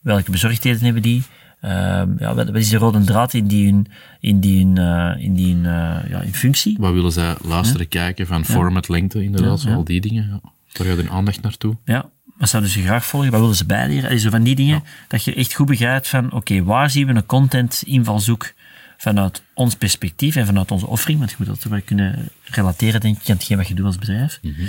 welke 0.00 0.30
bezorgdheden 0.30 0.84
hebben 0.84 1.02
die? 1.02 1.22
Um, 1.64 2.16
ja, 2.18 2.34
wat, 2.34 2.54
is 2.54 2.68
de 2.68 2.76
rode 2.76 3.04
draad 3.04 3.34
in 3.34 3.46
die 3.46 3.70
hun, 3.70 3.86
in 4.20 4.40
die 4.40 4.64
hun, 4.64 4.78
uh, 4.78 5.24
in 5.24 5.34
die 5.34 5.54
hun, 5.54 5.62
ja, 6.08 6.20
in 6.20 6.34
functie? 6.34 6.76
Wat 6.78 6.92
willen 6.92 7.12
zij 7.12 7.36
luisteren, 7.42 7.88
kijken 7.88 8.26
van 8.26 8.44
format, 8.44 8.88
lengte, 8.88 9.22
inderdaad, 9.22 9.66
al 9.66 9.84
die 9.84 10.00
dingen. 10.00 10.28
Ja. 10.28 10.50
Daar 10.72 10.86
gaat 10.86 10.96
hun 10.96 11.10
aandacht 11.10 11.42
naartoe. 11.42 11.76
Ja, 11.84 12.10
wat 12.36 12.48
zouden 12.48 12.70
ze 12.70 12.82
graag 12.82 13.06
volgen? 13.06 13.30
Wat 13.30 13.40
willen 13.40 13.56
ze 13.56 13.66
bijleren? 13.66 14.20
Zo 14.20 14.30
van 14.30 14.42
die 14.42 14.54
dingen, 14.54 14.74
ja. 14.74 14.90
dat 15.08 15.24
je 15.24 15.34
echt 15.34 15.54
goed 15.54 15.66
begrijpt 15.66 16.08
van, 16.08 16.26
oké, 16.26 16.36
okay, 16.36 16.62
waar 16.62 16.90
zien 16.90 17.06
we 17.06 17.14
een 17.14 17.26
content 17.26 17.82
invalshoek 17.86 18.54
vanuit 18.96 19.42
ons 19.54 19.74
perspectief 19.74 20.36
en 20.36 20.46
vanuit 20.46 20.70
onze 20.70 20.86
offering, 20.86 21.18
want 21.18 21.30
je 21.30 21.36
moet 21.38 21.46
dat 21.46 21.62
wel 21.62 21.80
kunnen 21.84 22.28
relateren, 22.44 23.00
denk 23.00 23.16
ik, 23.16 23.28
aan 23.28 23.36
hetgeen 23.36 23.56
wat 23.56 23.68
je 23.68 23.74
doet 23.74 23.86
als 23.86 23.98
bedrijf, 23.98 24.38
mm 24.42 24.54
-hmm. 24.54 24.68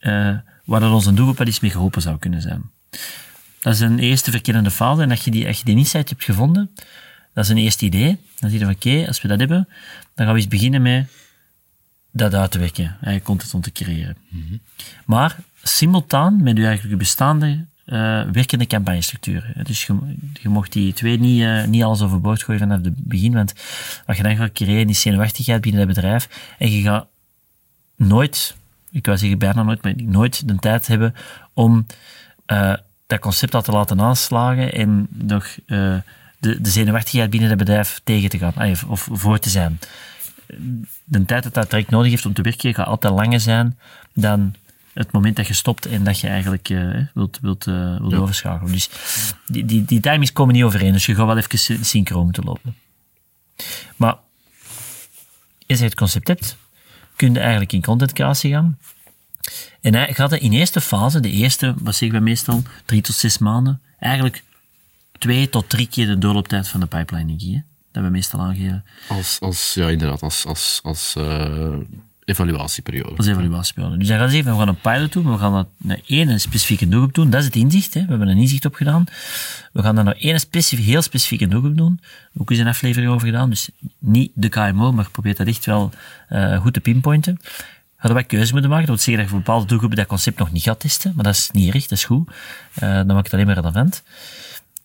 uh, 0.00 0.38
waar 0.64 0.80
dat 0.80 0.92
onze 0.92 1.14
doelgroep 1.14 1.38
wel 1.38 1.46
iets 1.46 1.60
mee 1.60 1.70
geholpen 1.70 2.02
zou 2.02 2.18
kunnen 2.18 2.42
zijn. 2.42 2.70
Dat 3.64 3.74
is 3.74 3.80
een 3.80 3.98
eerste 3.98 4.30
verkennende 4.30 4.70
fase, 4.70 5.02
en 5.02 5.10
als 5.10 5.24
je 5.24 5.30
die, 5.30 5.46
als 5.46 5.58
je 5.58 5.64
die 5.64 5.76
insight 5.76 6.08
hebt 6.08 6.24
gevonden, 6.24 6.70
dat 7.32 7.44
is 7.44 7.50
een 7.50 7.56
eerste 7.56 7.84
idee. 7.84 8.18
Dan 8.38 8.50
zie 8.50 8.58
je 8.58 8.64
van, 8.64 8.74
oké, 8.74 8.88
okay, 8.88 9.06
als 9.06 9.22
we 9.22 9.28
dat 9.28 9.38
hebben, 9.38 9.68
dan 10.14 10.26
gaan 10.26 10.34
we 10.34 10.40
eens 10.40 10.48
beginnen 10.48 10.82
met 10.82 11.06
dat 12.10 12.34
uit 12.34 12.50
te 12.50 12.58
werken, 12.58 12.84
eigenlijk 12.84 13.24
content 13.24 13.54
om 13.54 13.60
te 13.60 13.72
creëren. 13.72 14.16
Mm 14.28 14.44
-hmm. 14.48 14.60
Maar 15.04 15.36
simultaan 15.62 16.42
met 16.42 16.56
je 16.56 16.66
eigenlijk 16.66 16.98
bestaande 16.98 17.46
uh, 17.46 18.22
werkende 18.32 18.66
campagnestructuur. 18.66 19.52
Dus 19.62 19.86
je, 19.86 19.96
je 20.42 20.48
mocht 20.48 20.72
die 20.72 20.92
twee 20.92 21.18
niet, 21.18 21.40
uh, 21.40 21.64
niet 21.64 21.82
alles 21.82 22.02
overboord 22.02 22.42
gooien 22.42 22.60
vanaf 22.60 22.82
het 22.82 23.04
begin, 23.04 23.32
want 23.32 23.54
wat 24.06 24.16
je 24.16 24.22
dan 24.22 24.36
gaat 24.36 24.52
creëren 24.52 24.88
is 24.88 25.00
zenuwachtigheid 25.00 25.60
binnen 25.60 25.80
het 25.80 25.94
bedrijf 25.94 26.54
en 26.58 26.70
je 26.70 26.82
gaat 26.82 27.06
nooit, 27.96 28.56
ik 28.90 29.06
wou 29.06 29.18
zeggen 29.18 29.38
bijna 29.38 29.62
nooit, 29.62 29.82
maar 29.82 29.94
nooit 29.96 30.48
de 30.48 30.56
tijd 30.56 30.86
hebben 30.86 31.14
om 31.52 31.86
uh, 32.46 32.74
dat 33.14 33.22
concept 33.22 33.54
al 33.54 33.62
te 33.62 33.72
laten 33.72 34.00
aanslagen 34.00 34.72
en 34.72 35.06
nog 35.10 35.54
de, 35.66 36.60
de 36.60 36.70
zenuwachtigheid 36.70 37.30
binnen 37.30 37.48
het 37.48 37.58
bedrijf 37.58 38.00
tegen 38.04 38.28
te 38.28 38.38
gaan, 38.38 38.70
of, 38.70 38.84
of 38.84 39.08
voor 39.10 39.38
te 39.38 39.50
zijn. 39.50 39.78
De 41.04 41.24
tijd 41.24 41.42
dat 41.42 41.54
dat 41.54 41.70
direct 41.70 41.90
nodig 41.90 42.10
heeft 42.10 42.26
om 42.26 42.32
te 42.32 42.42
werken 42.42 42.74
gaat 42.74 42.86
altijd 42.86 43.12
langer 43.12 43.40
zijn 43.40 43.78
dan 44.12 44.54
het 44.94 45.12
moment 45.12 45.36
dat 45.36 45.46
je 45.46 45.54
stopt 45.54 45.86
en 45.86 46.04
dat 46.04 46.20
je 46.20 46.28
eigenlijk 46.28 46.68
uh, 46.68 47.06
wilt, 47.14 47.38
wilt, 47.42 47.66
uh, 47.66 47.98
wilt 47.98 48.12
ja. 48.12 48.18
overschakelen. 48.18 48.72
Dus 48.72 48.90
die, 49.46 49.64
die, 49.64 49.84
die 49.84 50.00
timings 50.00 50.32
komen 50.32 50.54
niet 50.54 50.62
overeen, 50.62 50.92
dus 50.92 51.06
je 51.06 51.14
gaat 51.14 51.26
wel 51.26 51.36
even 51.36 51.84
synchroon 51.84 52.24
moeten 52.24 52.44
lopen. 52.44 52.74
Maar 53.96 54.16
als 55.66 55.78
je 55.78 55.84
het 55.84 55.94
concept 55.94 56.28
hebt, 56.28 56.56
kun 57.16 57.32
je 57.32 57.40
eigenlijk 57.40 57.72
in 57.72 57.82
content 57.82 58.12
creatie 58.12 58.52
gaan. 58.52 58.78
En 59.80 59.94
hij 59.94 60.14
gaat 60.14 60.32
in 60.32 60.52
eerste 60.52 60.80
fase, 60.80 61.20
de 61.20 61.30
eerste, 61.30 61.74
wat 61.78 61.94
zeggen 61.94 62.18
we 62.18 62.24
meestal, 62.24 62.62
drie 62.84 63.02
tot 63.02 63.14
zes 63.14 63.38
maanden, 63.38 63.80
eigenlijk 63.98 64.42
twee 65.18 65.48
tot 65.48 65.68
drie 65.68 65.88
keer 65.88 66.06
de 66.06 66.18
doorlooptijd 66.18 66.68
van 66.68 66.80
de 66.80 66.86
pipeline, 66.86 67.32
hè? 67.32 67.60
dat 67.92 68.02
we 68.02 68.10
meestal 68.10 68.40
aangeven. 68.40 68.84
Als, 69.08 69.40
als, 69.40 69.74
ja, 69.74 69.88
inderdaad, 69.88 70.22
als, 70.22 70.46
als, 70.46 70.80
als 70.82 71.14
uh 71.18 71.76
evaluatieperiode. 72.24 73.16
Is 73.16 73.26
evaluatieperiode. 73.26 73.96
Dus 73.96 74.08
dan 74.08 74.18
gaan 74.18 74.30
ze 74.30 74.36
even, 74.36 74.52
we 74.52 74.58
gaan 74.58 74.68
een 74.68 74.80
pilot 74.80 75.12
doen, 75.12 75.32
we 75.32 75.38
gaan 75.38 75.52
dat 75.52 75.68
naar 75.76 76.00
één 76.06 76.40
specifieke 76.40 76.88
doelgroep 76.88 77.14
doen. 77.14 77.30
Dat 77.30 77.40
is 77.40 77.46
het 77.46 77.56
inzicht, 77.56 77.94
hè. 77.94 78.00
we 78.00 78.08
hebben 78.08 78.28
een 78.28 78.38
inzicht 78.38 78.64
opgedaan. 78.64 79.04
We 79.72 79.82
gaan 79.82 79.94
dan 79.94 80.04
naar 80.04 80.16
één 80.18 80.40
specifiek, 80.40 80.86
heel 80.86 81.02
specifieke 81.02 81.48
doelgroep 81.48 81.76
doen. 81.76 82.00
Ook 82.36 82.50
eens 82.50 82.58
een 82.58 82.66
aflevering 82.66 83.12
over 83.12 83.26
gedaan, 83.26 83.50
dus 83.50 83.70
niet 83.98 84.30
de 84.34 84.48
KMO, 84.48 84.92
maar 84.92 85.10
probeer 85.10 85.34
dat 85.34 85.46
echt 85.46 85.66
wel 85.66 85.90
uh, 86.30 86.60
goed 86.60 86.72
te 86.72 86.80
pinpointen. 86.80 87.40
Hadden 88.04 88.22
wij 88.22 88.38
keuze 88.38 88.52
moeten 88.52 88.70
maken. 88.70 88.86
Dat 88.86 88.96
wil 88.96 89.04
zeggen 89.04 89.24
dat 89.24 89.24
je 89.24 89.30
voor 89.30 89.44
bepaalde 89.44 89.66
doelgroepen 89.66 89.98
dat 89.98 90.06
concept 90.06 90.38
nog 90.38 90.52
niet 90.52 90.62
gaat 90.62 90.80
testen, 90.80 91.12
maar 91.14 91.24
dat 91.24 91.34
is 91.34 91.50
niet 91.52 91.74
erg, 91.74 91.82
dat 91.82 91.98
is 91.98 92.04
goed. 92.04 92.28
Uh, 92.28 92.34
dan 92.94 93.06
maakt 93.06 93.24
het 93.24 93.32
alleen 93.32 93.46
maar 93.46 93.54
relevant. 93.54 94.02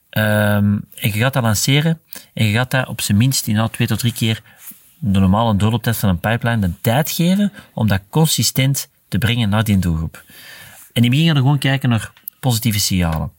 Um, 0.10 0.86
en 0.96 1.12
je 1.12 1.12
gaat 1.12 1.34
dat 1.34 1.44
lanceren 1.44 2.02
en 2.34 2.46
je 2.46 2.54
gaat 2.54 2.72
dat 2.72 2.88
op 2.88 3.02
zijn 3.02 3.18
minst 3.18 3.48
in 3.48 3.70
twee 3.72 3.88
tot 3.88 4.00
drie 4.00 4.14
keer 4.14 4.42
de 5.00 5.20
normale 5.20 5.56
doorlooptijd 5.56 5.98
van 5.98 6.10
een 6.10 6.20
pipeline 6.20 6.60
de 6.60 6.72
tijd 6.82 7.12
geven 7.12 7.54
om 7.74 7.88
dat 7.88 8.02
consistent 8.10 8.90
te 9.08 9.18
brengen 9.18 9.50
naar 9.50 9.64
die 9.64 9.80
doelgroep. 9.80 10.24
En 10.94 11.04
in 11.04 11.10
begin 11.10 11.26
gaan 11.26 11.36
we 11.36 11.42
gewoon 11.42 11.58
kijken 11.58 11.90
naar 11.90 12.12
positieve 12.40 12.80
signalen. 12.80 13.32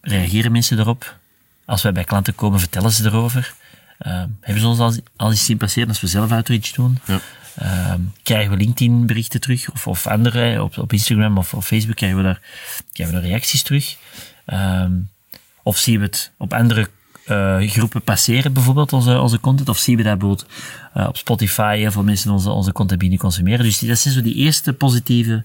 Reageren 0.00 0.52
mensen 0.52 0.78
erop? 0.78 1.16
Als 1.64 1.82
wij 1.82 1.92
bij 1.92 2.04
klanten 2.04 2.34
komen, 2.34 2.60
vertellen 2.60 2.90
ze 2.90 3.04
erover. 3.04 3.54
Uh, 4.06 4.12
hebben 4.40 4.62
ze 4.62 4.68
ons 4.68 4.78
al, 4.78 4.94
al 5.16 5.30
eens 5.30 5.44
zien 5.44 5.56
passeren 5.56 5.88
als 5.88 6.00
we 6.00 6.06
zelf 6.06 6.32
outreach 6.32 6.70
doen? 6.70 6.98
Ja. 7.04 7.20
Uh, 7.62 7.94
krijgen 8.22 8.50
we 8.50 8.56
LinkedIn 8.56 9.06
berichten 9.06 9.40
terug? 9.40 9.70
Of, 9.70 9.86
of 9.86 10.06
andere, 10.06 10.62
op, 10.62 10.78
op 10.78 10.92
Instagram 10.92 11.38
of 11.38 11.54
op 11.54 11.62
Facebook 11.62 11.96
krijgen 11.96 12.18
we 12.18 12.24
daar, 12.24 12.40
krijgen 12.92 13.14
we 13.14 13.20
daar 13.20 13.30
reacties 13.30 13.62
terug? 13.62 13.96
Uh, 14.46 14.84
of 15.62 15.78
zien 15.78 15.98
we 15.98 16.04
het 16.04 16.32
op 16.38 16.52
andere 16.52 16.88
uh, 17.28 17.70
groepen 17.70 18.02
passeren, 18.02 18.52
bijvoorbeeld, 18.52 18.92
onze, 18.92 19.20
onze 19.20 19.40
content? 19.40 19.68
Of 19.68 19.78
zien 19.78 19.96
we 19.96 20.02
dat 20.02 20.18
bijvoorbeeld 20.18 20.50
uh, 20.96 21.06
op 21.08 21.16
Spotify 21.16 21.76
heel 21.78 21.90
veel 21.90 22.02
mensen 22.02 22.30
onze, 22.30 22.50
onze 22.50 22.72
content 22.72 23.00
binnen 23.00 23.18
consumeren? 23.18 23.64
Dus 23.64 23.78
die, 23.78 23.88
dat 23.88 23.98
zijn 23.98 24.14
zo 24.14 24.22
die 24.22 24.34
eerste 24.34 24.72
positieve, 24.72 25.44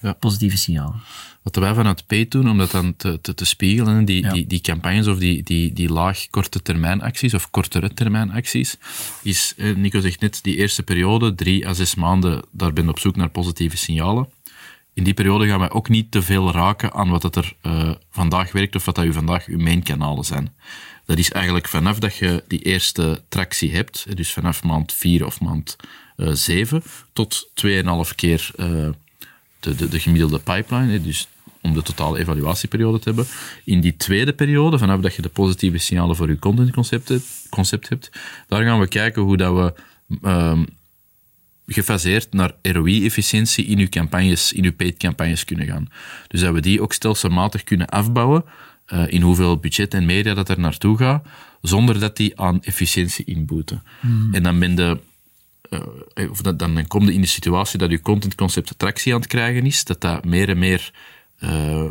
ja. 0.00 0.12
positieve 0.12 0.56
signalen. 0.56 1.00
Wat 1.44 1.56
wij 1.56 1.74
vanuit 1.74 2.06
P 2.06 2.30
doen, 2.30 2.50
om 2.50 2.58
dat 2.58 2.70
dan 2.70 2.96
te, 2.96 3.20
te, 3.20 3.34
te 3.34 3.44
spiegelen, 3.44 4.04
die, 4.04 4.22
ja. 4.22 4.32
die, 4.32 4.46
die 4.46 4.60
campagnes 4.60 5.06
of 5.06 5.18
die, 5.18 5.42
die, 5.42 5.72
die 5.72 5.92
laag 5.92 6.26
korte 6.30 6.62
termijn 6.62 7.02
acties 7.02 7.34
of 7.34 7.50
kortere 7.50 7.94
termijn 7.94 8.30
acties, 8.30 8.76
is, 9.22 9.54
Nico 9.56 10.00
zegt 10.00 10.20
net, 10.20 10.38
die 10.42 10.56
eerste 10.56 10.82
periode, 10.82 11.34
drie 11.34 11.68
à 11.68 11.72
zes 11.72 11.94
maanden, 11.94 12.42
daar 12.50 12.72
ben 12.72 12.84
je 12.84 12.90
op 12.90 12.98
zoek 12.98 13.16
naar 13.16 13.30
positieve 13.30 13.76
signalen. 13.76 14.28
in 14.94 15.04
die 15.04 15.14
periode 15.14 15.46
gaan 15.46 15.58
wij 15.58 15.70
ook 15.70 15.88
niet 15.88 16.10
te 16.10 16.22
veel 16.22 16.52
raken 16.52 16.92
aan 16.92 17.08
wat 17.08 17.22
dat 17.22 17.36
er 17.36 17.52
uh, 17.62 17.90
vandaag 18.10 18.52
werkt 18.52 18.76
of 18.76 18.84
wat 18.84 18.94
dat 18.94 19.04
u 19.04 19.12
vandaag 19.12 19.46
uw 19.46 19.58
main 19.58 19.82
kanalen 19.82 20.24
zijn. 20.24 20.54
Dat 21.06 21.18
is 21.18 21.30
eigenlijk 21.30 21.68
vanaf 21.68 21.98
dat 21.98 22.16
je 22.16 22.44
die 22.48 22.62
eerste 22.62 23.22
tractie 23.28 23.74
hebt, 23.74 24.16
dus 24.16 24.32
vanaf 24.32 24.62
maand 24.62 24.92
4 24.92 25.26
of 25.26 25.40
maand 25.40 25.76
uh, 26.16 26.30
7 26.32 26.82
tot 27.12 27.50
2,5 27.66 28.14
keer 28.14 28.50
uh, 28.56 28.88
de, 29.64 29.74
de, 29.74 29.88
de, 29.88 30.00
gemiddelde 30.00 30.38
pipeline, 30.38 31.00
dus 31.00 31.28
om 31.60 31.74
de 31.74 31.82
totale 31.82 32.18
evaluatieperiode 32.18 32.98
te 32.98 33.08
hebben. 33.08 33.26
In 33.64 33.80
die 33.80 33.96
tweede 33.96 34.32
periode, 34.32 34.78
vanaf 34.78 35.00
dat 35.00 35.14
je 35.14 35.22
de 35.22 35.28
positieve 35.28 35.78
signalen 35.78 36.16
voor 36.16 36.28
je 36.28 36.38
contentconcept 36.38 37.12
concept 37.50 37.88
hebt, 37.88 38.10
daar 38.48 38.64
gaan 38.64 38.80
we 38.80 38.88
kijken 38.88 39.22
hoe 39.22 39.36
dat 39.36 39.54
we 39.54 39.74
um, 40.28 40.66
gefaseerd 41.66 42.32
naar 42.32 42.52
ROI-efficiëntie 42.62 43.64
in 43.64 43.78
uw 43.78 43.88
campagnes, 43.88 44.52
in 44.52 44.64
uw 44.64 44.72
paid 44.72 44.96
campagnes 44.96 45.44
kunnen 45.44 45.66
gaan. 45.66 45.88
Dus 46.28 46.40
dat 46.40 46.54
we 46.54 46.60
die 46.60 46.82
ook 46.82 46.92
stelselmatig 46.92 47.64
kunnen 47.64 47.86
afbouwen 47.86 48.44
uh, 48.92 49.04
in 49.08 49.22
hoeveel 49.22 49.56
budget 49.56 49.94
en 49.94 50.06
media 50.06 50.34
dat 50.34 50.48
er 50.48 50.60
naartoe 50.60 50.96
gaat, 50.96 51.26
zonder 51.60 52.00
dat 52.00 52.16
die 52.16 52.40
aan 52.40 52.62
efficiëntie 52.62 53.24
inboeten. 53.24 53.82
Mm. 54.00 54.34
En 54.34 54.42
dan 54.42 54.58
ben 54.58 54.74
de 54.74 54.98
of 56.30 56.40
dat, 56.40 56.58
dan 56.58 56.86
kom 56.86 57.04
je 57.04 57.12
in 57.12 57.20
de 57.20 57.26
situatie 57.26 57.78
dat 57.78 57.90
je 57.90 58.00
contentconcept 58.00 58.70
attractie 58.70 59.14
aan 59.14 59.20
het 59.20 59.28
krijgen 59.28 59.66
is, 59.66 59.84
dat 59.84 60.00
dat 60.00 60.24
meer 60.24 60.48
en 60.48 60.58
meer 60.58 60.92
uh, 61.40 61.88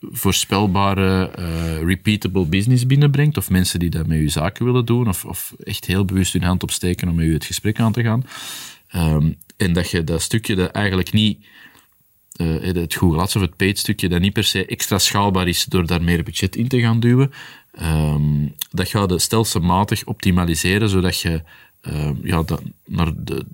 voorspelbare, 0.00 1.30
uh, 1.38 1.82
repeatable 1.82 2.46
business 2.46 2.86
binnenbrengt, 2.86 3.36
of 3.36 3.50
mensen 3.50 3.78
die 3.78 3.90
dat 3.90 4.06
met 4.06 4.18
je 4.18 4.28
zaken 4.28 4.64
willen 4.64 4.84
doen, 4.84 5.08
of, 5.08 5.24
of 5.24 5.54
echt 5.64 5.84
heel 5.84 6.04
bewust 6.04 6.32
hun 6.32 6.42
hand 6.42 6.62
opsteken 6.62 7.08
om 7.08 7.14
met 7.14 7.26
je 7.26 7.32
het 7.32 7.44
gesprek 7.44 7.80
aan 7.80 7.92
te 7.92 8.02
gaan. 8.02 8.24
Um, 8.96 9.36
en 9.56 9.72
dat 9.72 9.90
je 9.90 10.04
dat 10.04 10.22
stukje 10.22 10.54
dat 10.54 10.70
eigenlijk 10.70 11.12
niet, 11.12 11.46
uh, 12.36 12.62
het 12.62 12.94
Google 12.94 13.20
Ads 13.20 13.36
of 13.36 13.42
het 13.42 13.56
paid 13.56 13.78
stukje, 13.78 14.08
dat 14.08 14.20
niet 14.20 14.32
per 14.32 14.44
se 14.44 14.66
extra 14.66 14.98
schaalbaar 14.98 15.48
is 15.48 15.64
door 15.64 15.86
daar 15.86 16.02
meer 16.02 16.22
budget 16.22 16.56
in 16.56 16.68
te 16.68 16.80
gaan 16.80 17.00
duwen, 17.00 17.32
um, 17.82 18.54
dat 18.70 18.88
ga 18.88 19.06
je 19.08 19.18
stelselmatig 19.18 20.04
optimaliseren, 20.04 20.88
zodat 20.88 21.20
je 21.20 21.42
uh, 21.88 22.10
ja, 22.22 22.42
dat, 22.42 22.62
naar 22.84 23.10
de, 23.16 23.44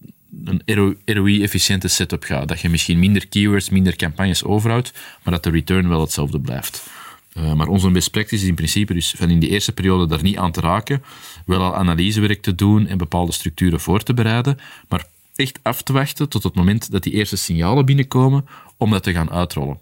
een 0.44 0.62
ROI-efficiënte 1.04 1.88
setup 1.88 2.22
gaat. 2.22 2.48
Dat 2.48 2.60
je 2.60 2.68
misschien 2.68 2.98
minder 2.98 3.28
keywords, 3.28 3.70
minder 3.70 3.96
campagnes 3.96 4.44
overhoudt, 4.44 4.92
maar 5.22 5.34
dat 5.34 5.42
de 5.42 5.50
return 5.50 5.88
wel 5.88 6.00
hetzelfde 6.00 6.40
blijft. 6.40 6.88
Uh, 7.36 7.52
maar 7.52 7.66
onze 7.66 7.90
best 7.90 8.10
practice 8.10 8.42
is 8.42 8.48
in 8.48 8.54
principe 8.54 8.94
dus 8.94 9.14
van 9.16 9.30
in 9.30 9.38
die 9.38 9.48
eerste 9.48 9.72
periode 9.72 10.06
daar 10.06 10.22
niet 10.22 10.36
aan 10.36 10.52
te 10.52 10.60
raken, 10.60 11.02
wel 11.46 11.62
al 11.62 11.76
analysewerk 11.76 12.42
te 12.42 12.54
doen 12.54 12.86
en 12.86 12.98
bepaalde 12.98 13.32
structuren 13.32 13.80
voor 13.80 14.02
te 14.02 14.14
bereiden, 14.14 14.58
maar 14.88 15.06
echt 15.34 15.58
af 15.62 15.82
te 15.82 15.92
wachten 15.92 16.28
tot 16.28 16.42
het 16.42 16.54
moment 16.54 16.90
dat 16.90 17.02
die 17.02 17.12
eerste 17.12 17.36
signalen 17.36 17.86
binnenkomen 17.86 18.46
om 18.76 18.90
dat 18.90 19.02
te 19.02 19.12
gaan 19.12 19.30
uitrollen. 19.30 19.80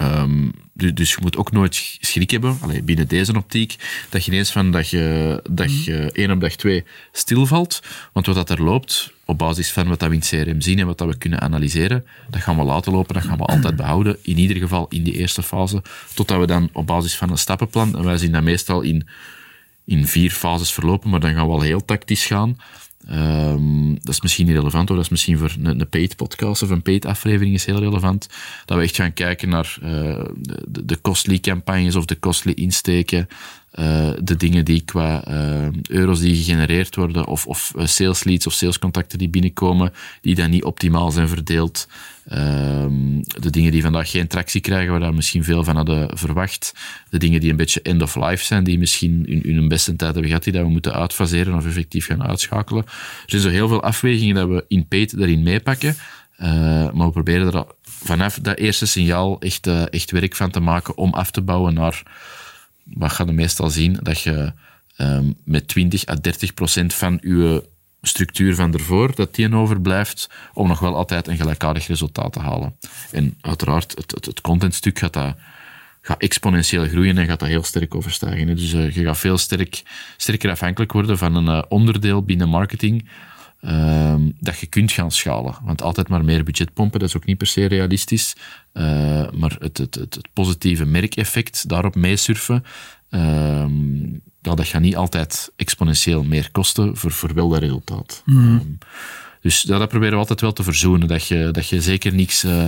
Um, 0.00 0.52
dus 0.74 1.10
je 1.10 1.18
moet 1.20 1.36
ook 1.36 1.52
nooit 1.52 1.96
schrik 2.00 2.30
hebben, 2.30 2.58
allee, 2.60 2.82
binnen 2.82 3.08
deze 3.08 3.36
optiek, 3.36 3.76
dat 4.08 4.24
je 4.24 4.30
ineens 4.32 4.52
van 4.52 4.70
dat 4.70 4.88
je, 4.88 5.40
dat 5.50 5.66
mhm. 5.66 5.76
je 5.84 6.10
één 6.12 6.30
op 6.30 6.40
dag 6.40 6.56
twee 6.56 6.84
stilvalt. 7.12 7.82
Want 8.12 8.26
wat 8.26 8.34
dat 8.34 8.50
er 8.50 8.62
loopt, 8.62 9.12
op 9.24 9.38
basis 9.38 9.72
van 9.72 9.88
wat 9.88 9.98
dat 9.98 10.08
we 10.08 10.14
in 10.14 10.20
het 10.20 10.28
CRM 10.28 10.60
zien 10.60 10.78
en 10.78 10.86
wat 10.86 10.98
dat 10.98 11.08
we 11.08 11.16
kunnen 11.16 11.40
analyseren, 11.40 12.04
dat 12.30 12.40
gaan 12.40 12.56
we 12.56 12.62
laten 12.62 12.92
lopen, 12.92 13.14
dat 13.14 13.24
gaan 13.24 13.38
we 13.38 13.44
altijd 13.44 13.76
behouden. 13.76 14.16
In 14.22 14.38
ieder 14.38 14.56
geval 14.56 14.86
in 14.88 15.02
die 15.02 15.14
eerste 15.14 15.42
fase, 15.42 15.82
totdat 16.14 16.40
we 16.40 16.46
dan 16.46 16.68
op 16.72 16.86
basis 16.86 17.16
van 17.16 17.30
een 17.30 17.38
stappenplan, 17.38 17.96
en 17.96 18.04
wij 18.04 18.18
zien 18.18 18.32
dat 18.32 18.42
meestal 18.42 18.80
in, 18.80 19.06
in 19.84 20.06
vier 20.06 20.30
fases 20.30 20.72
verlopen, 20.72 21.10
maar 21.10 21.20
dan 21.20 21.34
gaan 21.34 21.46
we 21.46 21.52
al 21.52 21.60
heel 21.60 21.84
tactisch 21.84 22.26
gaan. 22.26 22.56
Um, 23.10 23.94
dat 23.94 24.14
is 24.14 24.20
misschien 24.20 24.46
niet 24.46 24.56
relevant 24.56 24.88
hoor, 24.88 24.96
dat 24.96 25.06
is 25.06 25.10
misschien 25.10 25.38
voor 25.38 25.54
een, 25.58 25.80
een 25.80 25.88
paid 25.88 26.16
podcast 26.16 26.62
of 26.62 26.70
een 26.70 26.82
paid 26.82 27.04
aflevering 27.04 27.54
is 27.54 27.64
heel 27.64 27.78
relevant. 27.78 28.28
Dat 28.64 28.76
we 28.76 28.82
echt 28.82 28.96
gaan 28.96 29.12
kijken 29.12 29.48
naar 29.48 29.78
uh, 29.82 30.24
de, 30.36 30.84
de 30.84 31.00
costly 31.00 31.38
campagnes 31.38 31.96
of 31.96 32.04
de 32.04 32.18
costly 32.18 32.52
insteken. 32.52 33.28
Uh, 33.78 34.10
de 34.22 34.36
dingen 34.36 34.64
die 34.64 34.80
qua 34.80 35.28
uh, 35.28 35.66
euro's 35.88 36.20
die 36.20 36.36
gegenereerd 36.36 36.96
worden, 36.96 37.26
of, 37.26 37.46
of 37.46 37.72
sales 37.76 38.24
leads 38.24 38.46
of 38.46 38.52
salescontacten 38.52 39.18
die 39.18 39.28
binnenkomen, 39.28 39.92
die 40.20 40.34
dan 40.34 40.50
niet 40.50 40.64
optimaal 40.64 41.10
zijn 41.10 41.28
verdeeld. 41.28 41.88
Um, 42.32 43.22
de 43.40 43.50
dingen 43.50 43.72
die 43.72 43.82
vandaag 43.82 44.10
geen 44.10 44.26
tractie 44.26 44.60
krijgen, 44.60 44.90
waar 44.90 45.00
daar 45.00 45.14
misschien 45.14 45.44
veel 45.44 45.64
van 45.64 45.76
hadden 45.76 46.18
verwacht. 46.18 46.74
De 47.10 47.18
dingen 47.18 47.40
die 47.40 47.50
een 47.50 47.56
beetje 47.56 47.82
end 47.82 48.02
of 48.02 48.16
life 48.16 48.44
zijn, 48.44 48.64
die 48.64 48.78
misschien 48.78 49.26
in, 49.26 49.54
hun 49.54 49.68
beste 49.68 49.96
tijd 49.96 50.12
hebben 50.12 50.26
gehad, 50.26 50.44
die 50.44 50.52
dat 50.52 50.62
we 50.62 50.68
moeten 50.68 50.94
uitfaseren 50.94 51.54
of 51.54 51.66
effectief 51.66 52.06
gaan 52.06 52.22
uitschakelen. 52.22 52.84
Er 52.86 53.22
zijn 53.26 53.42
zo 53.42 53.48
heel 53.48 53.68
veel 53.68 53.82
afwegingen 53.82 54.34
dat 54.34 54.48
we 54.48 54.64
in 54.68 54.86
paid 54.88 55.18
daarin 55.18 55.42
meepakken. 55.42 55.96
Maar 56.92 57.06
we 57.06 57.10
proberen 57.10 57.52
er 57.52 57.64
vanaf 57.82 58.38
dat 58.42 58.58
eerste 58.58 58.86
signaal 58.86 59.40
echt, 59.40 59.66
echt 59.90 60.10
werk 60.10 60.36
van 60.36 60.50
te 60.50 60.60
maken 60.60 60.96
om 60.96 61.14
af 61.14 61.30
te 61.30 61.42
bouwen 61.42 61.74
naar, 61.74 62.02
wat 62.84 63.12
ga 63.12 63.24
je 63.24 63.32
meestal 63.32 63.70
zien, 63.70 63.98
dat 64.02 64.20
je 64.20 64.52
um, 64.98 65.34
met 65.44 65.68
20 65.68 66.08
à 66.08 66.14
30 66.14 66.54
procent 66.54 66.94
van 66.94 67.18
je 67.22 67.68
structuur 68.02 68.54
van 68.54 68.72
ervoor, 68.72 69.14
dat 69.14 69.34
die 69.34 69.54
overblijft, 69.54 70.30
om 70.52 70.68
nog 70.68 70.78
wel 70.78 70.96
altijd 70.96 71.28
een 71.28 71.36
gelijkaardig 71.36 71.86
resultaat 71.86 72.32
te 72.32 72.40
halen. 72.40 72.76
En 73.10 73.38
uiteraard, 73.40 73.94
het, 73.96 74.10
het, 74.10 74.26
het 74.26 74.40
contentstuk 74.40 74.98
gaat, 74.98 75.12
dat, 75.12 75.36
gaat 76.00 76.20
exponentieel 76.20 76.86
groeien 76.86 77.18
en 77.18 77.26
gaat 77.26 77.40
dat 77.40 77.48
heel 77.48 77.62
sterk 77.62 77.94
overstijgen. 77.94 78.46
Dus 78.46 78.72
uh, 78.72 78.94
je 78.94 79.04
gaat 79.04 79.18
veel 79.18 79.38
sterk, 79.38 79.82
sterker 80.16 80.50
afhankelijk 80.50 80.92
worden 80.92 81.18
van 81.18 81.34
een 81.34 81.56
uh, 81.56 81.62
onderdeel 81.68 82.22
binnen 82.22 82.48
marketing 82.48 83.08
uh, 83.64 84.14
dat 84.40 84.58
je 84.58 84.66
kunt 84.66 84.92
gaan 84.92 85.10
schalen. 85.10 85.54
Want 85.62 85.82
altijd 85.82 86.08
maar 86.08 86.24
meer 86.24 86.44
budget 86.44 86.72
pompen, 86.72 87.00
dat 87.00 87.08
is 87.08 87.16
ook 87.16 87.24
niet 87.24 87.38
per 87.38 87.46
se 87.46 87.66
realistisch. 87.66 88.36
Uh, 88.72 88.84
maar 89.30 89.56
het, 89.58 89.78
het, 89.78 89.94
het, 89.94 90.14
het, 90.14 90.28
positieve 90.32 90.84
merkeffect, 90.84 91.68
daarop 91.68 91.94
meesurfen, 91.94 92.64
ehm, 93.10 93.72
dat, 94.40 94.56
dat 94.56 94.66
gaat 94.66 94.80
niet 94.80 94.96
altijd 94.96 95.52
exponentieel 95.56 96.24
meer 96.24 96.48
kosten 96.52 96.96
voor, 96.96 97.10
voor 97.10 97.34
wel 97.34 97.48
dat 97.48 97.60
resultaat. 97.60 98.22
Mm. 98.24 98.54
Um, 98.54 98.78
dus 99.40 99.62
ja, 99.62 99.78
dat 99.78 99.88
proberen 99.88 100.12
we 100.12 100.18
altijd 100.18 100.40
wel 100.40 100.52
te 100.52 100.62
verzoenen. 100.62 101.08
Dat 101.08 101.26
je, 101.26 101.48
dat 101.52 101.68
je 101.68 101.80
zeker 101.80 102.14
niks 102.14 102.44
uh, 102.44 102.64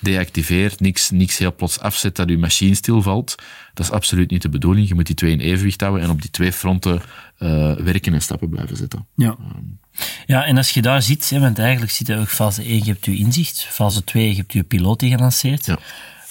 deactiveert, 0.00 0.80
niks, 0.80 1.10
niks 1.10 1.38
heel 1.38 1.54
plots 1.54 1.80
afzet 1.80 2.16
dat 2.16 2.28
je 2.28 2.38
machine 2.38 2.74
stilvalt. 2.74 3.34
Dat 3.74 3.86
is 3.86 3.92
absoluut 3.92 4.30
niet 4.30 4.42
de 4.42 4.48
bedoeling. 4.48 4.88
Je 4.88 4.94
moet 4.94 5.06
die 5.06 5.14
twee 5.14 5.32
in 5.32 5.40
evenwicht 5.40 5.80
houden 5.80 6.02
en 6.02 6.10
op 6.10 6.20
die 6.20 6.30
twee 6.30 6.52
fronten 6.52 7.02
uh, 7.38 7.72
werken 7.72 8.14
en 8.14 8.22
stappen 8.22 8.48
blijven 8.48 8.76
zetten. 8.76 9.06
Ja. 9.14 9.36
Um, 9.56 9.78
ja, 10.26 10.44
en 10.44 10.56
als 10.56 10.70
je 10.70 10.82
daar 10.82 11.02
ziet, 11.02 11.30
hè, 11.30 11.40
want 11.40 11.58
eigenlijk 11.58 11.92
zit 11.92 12.08
er 12.08 12.20
ook 12.20 12.28
fase 12.28 12.62
1, 12.62 12.78
je 12.78 12.84
hebt 12.84 13.04
je 13.04 13.16
inzicht. 13.16 13.66
Fase 13.70 14.04
2, 14.04 14.28
je 14.28 14.36
hebt 14.36 14.52
je 14.52 14.62
piloot 14.62 15.02
gelanceerd. 15.02 15.66
Ja. 15.66 15.78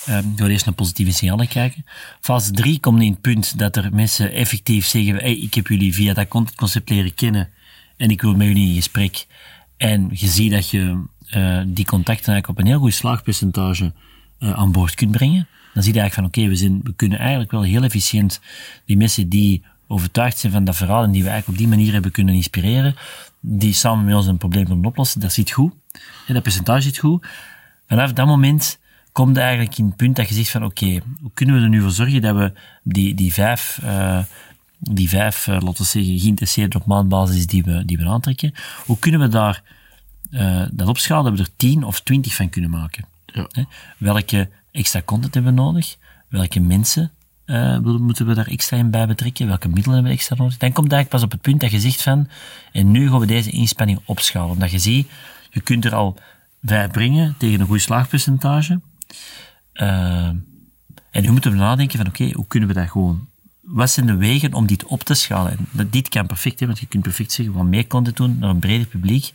Um, 0.10 0.36
door 0.36 0.48
eerst 0.48 0.66
naar 0.66 0.74
positieve 0.74 1.12
signalen 1.12 1.48
kijken. 1.48 1.86
Fase 2.20 2.52
3 2.52 2.80
komt 2.80 3.02
in 3.02 3.12
het 3.12 3.22
punt 3.22 3.58
dat 3.60 3.76
er 3.76 3.94
mensen 3.94 4.32
effectief 4.32 4.86
zeggen, 4.86 5.16
hey, 5.16 5.36
ik 5.36 5.54
heb 5.54 5.68
jullie 5.68 5.94
via 5.94 6.14
dat 6.14 6.28
contentconcept 6.28 6.90
leren 6.90 7.14
kennen 7.14 7.50
en 7.98 8.10
ik 8.10 8.22
wil 8.22 8.36
met 8.36 8.48
jullie 8.48 8.68
in 8.68 8.76
gesprek. 8.76 9.26
En 9.78 10.10
je 10.12 10.28
ziet 10.28 10.52
dat 10.52 10.70
je 10.70 11.04
uh, 11.36 11.62
die 11.66 11.86
contacten 11.86 12.34
eigenlijk 12.34 12.48
op 12.48 12.58
een 12.58 12.72
heel 12.72 12.80
goed 12.80 12.94
slaagpercentage 12.94 13.94
uh, 14.40 14.54
aan 14.54 14.72
boord 14.72 14.96
kunt 14.96 15.12
brengen. 15.12 15.48
Dan 15.74 15.84
zie 15.84 15.94
je 15.94 16.00
eigenlijk 16.00 16.14
van, 16.14 16.46
oké, 16.46 16.54
okay, 16.58 16.70
we, 16.70 16.80
we 16.84 16.96
kunnen 16.96 17.20
eigenlijk 17.20 17.52
wel 17.52 17.64
heel 17.64 17.84
efficiënt 17.84 18.40
die 18.86 18.98
mensen 18.98 19.30
die 19.30 19.64
overtuigd 19.88 20.38
zijn 20.38 20.52
van 20.52 20.64
dat 20.64 20.76
verhaal 20.76 21.04
en 21.04 21.12
die 21.12 21.24
we 21.24 21.30
eigenlijk 21.30 21.60
op 21.60 21.66
die 21.68 21.78
manier 21.78 21.94
hebben 21.94 22.12
kunnen 22.12 22.36
inspireren, 22.36 22.96
die 23.46 23.74
samen 23.74 24.06
met 24.06 24.16
ons 24.16 24.28
een 24.28 24.38
probleem 24.38 24.66
kunnen 24.66 24.86
oplossen, 24.86 25.20
dat 25.20 25.34
zit 25.34 25.52
goed. 25.52 25.74
Ja, 26.28 26.34
dat 26.34 26.44
percentage 26.44 26.82
zit 26.82 26.98
goed. 26.98 27.28
Vanaf 27.88 28.14
dat 28.14 28.26
moment 28.26 28.80
komt 29.12 29.38
eigenlijk 29.38 29.78
in 29.78 29.86
het 29.86 29.96
punt 29.96 30.16
dat 30.16 30.30
je 30.30 30.36
zegt 30.36 30.50
van, 30.50 30.64
oké, 30.64 30.84
okay, 30.84 31.02
hoe 31.22 31.32
kunnen 31.34 31.56
we 31.56 31.62
er 31.62 31.70
nu 31.70 31.82
voor 31.82 31.92
zorgen 31.92 32.22
dat 32.22 32.36
we 32.36 32.54
die, 32.84 33.16
die 33.16 33.34
vijf... 33.34 33.80
Uh, 33.84 34.24
die 34.90 35.10
vijf, 35.10 35.48
uh, 35.48 35.54
laten 35.54 35.78
we 35.78 35.84
zeggen, 35.84 36.20
geïnteresseerd 36.20 36.76
op 36.76 36.86
maandbasis 36.86 37.48
die 37.48 37.64
we, 37.64 37.86
die 37.86 37.98
we 37.98 38.06
aantrekken. 38.06 38.54
Hoe 38.86 39.00
kunnen 39.00 39.20
we 39.20 39.28
daar 39.28 39.64
uh, 40.32 40.66
dat 40.72 40.88
opschalen, 40.88 41.24
dat 41.24 41.34
we 41.40 41.46
er 41.46 41.56
tien 41.56 41.84
of 41.84 42.02
twintig 42.02 42.36
van 42.36 42.50
kunnen 42.50 42.70
maken? 42.70 43.06
Ja. 43.26 43.48
Welke 43.98 44.50
extra 44.72 45.02
content 45.06 45.34
hebben 45.34 45.56
we 45.56 45.62
nodig? 45.62 45.96
Welke 46.28 46.60
mensen 46.60 47.12
uh, 47.54 47.78
moeten 47.80 48.26
we 48.26 48.34
daar 48.34 48.48
extra 48.48 48.78
in 48.78 48.92
bij 48.92 49.08
betrekken? 49.08 49.48
Welke 49.48 49.68
middelen 49.68 49.94
hebben 49.94 50.12
we 50.12 50.18
extra 50.18 50.36
nodig? 50.36 50.58
Dan 50.58 50.72
komt 50.72 50.92
eigenlijk 50.92 51.10
pas 51.10 51.24
op 51.24 51.32
het 51.32 51.42
punt 51.42 51.62
dat 51.62 51.72
je 51.72 51.80
zegt 51.80 52.02
van, 52.02 52.28
en 52.72 52.92
nu 52.92 53.10
gaan 53.10 53.20
we 53.20 53.26
deze 53.26 53.50
inspanning 53.50 54.00
opschalen. 54.06 54.50
Omdat 54.50 54.72
je 54.72 54.80
ziet, 54.80 55.10
je 55.50 55.62
kunt 55.62 55.86
er 55.86 55.96
al 55.96 56.18
vijf 56.64 56.92
brengen 56.92 57.36
tegen 57.38 57.60
een 57.60 57.68
goed 57.68 57.82
slaagpercentage. 57.82 58.82
Uh, 59.74 60.28
en 61.12 61.22
nu 61.22 61.32
moeten 61.32 61.52
we 61.52 61.58
nadenken 61.58 61.98
van, 61.98 62.08
oké, 62.08 62.32
hoe 62.32 62.48
kunnen 62.48 62.70
we 62.70 62.76
dat 62.76 62.90
gewoon 62.90 63.28
wat 63.62 63.90
zijn 63.90 64.06
de 64.06 64.16
wegen 64.16 64.54
om 64.54 64.66
dit 64.66 64.86
op 64.86 65.04
te 65.04 65.14
schalen? 65.14 65.58
En 65.78 65.88
dit 65.90 66.10
kan 66.10 66.28
perfect, 66.28 66.60
hè, 66.60 66.66
want 66.66 66.80
je 66.80 66.86
kunt 66.86 67.04
perfect 67.04 67.32
zeggen, 67.32 67.54
van 67.54 67.70
meer 67.70 67.88
content 67.88 68.18
doen 68.18 68.38
naar 68.40 68.50
een 68.50 68.60
breder 68.60 68.88
publiek. 68.88 69.34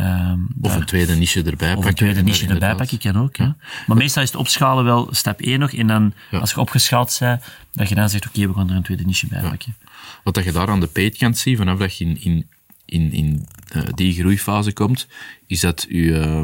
Um, 0.00 0.48
of 0.60 0.70
daar, 0.70 0.80
een 0.80 0.86
tweede 0.86 1.14
niche 1.14 1.38
erbij 1.38 1.56
pakken. 1.56 1.78
Of 1.78 1.84
een 1.84 1.94
tweede 1.94 2.22
niche 2.22 2.46
erbij 2.46 2.74
pakken, 2.74 2.98
kan 2.98 3.16
ook. 3.16 3.36
Ja. 3.36 3.56
Maar 3.86 3.96
meestal 3.96 4.22
is 4.22 4.28
het 4.28 4.38
opschalen 4.38 4.84
wel 4.84 5.08
stap 5.10 5.40
1 5.40 5.58
nog. 5.58 5.72
En 5.72 5.86
dan, 5.86 6.12
ja. 6.30 6.38
als 6.38 6.50
je 6.50 6.60
opgeschaald 6.60 7.16
bent, 7.18 7.42
dat 7.72 7.88
je 7.88 7.94
dan 7.94 8.10
zegt, 8.10 8.26
oké, 8.26 8.36
okay, 8.36 8.48
we 8.48 8.54
gaan 8.54 8.70
er 8.70 8.76
een 8.76 8.82
tweede 8.82 9.04
niche 9.04 9.26
bij 9.26 9.40
pakken. 9.40 9.76
Wat 10.24 10.34
dat 10.34 10.44
je 10.44 10.52
daar 10.52 10.68
aan 10.68 10.80
de 10.80 10.86
paid 10.86 11.16
kant 11.16 11.38
ziet, 11.38 11.56
vanaf 11.56 11.78
dat 11.78 11.96
je 11.96 12.04
in, 12.04 12.22
in, 12.22 12.48
in, 12.84 13.12
in 13.12 13.46
uh, 13.76 13.82
die 13.94 14.12
groeifase 14.12 14.72
komt, 14.72 15.06
is 15.46 15.60
dat 15.60 15.86
je, 15.88 16.02
uh, 16.02 16.42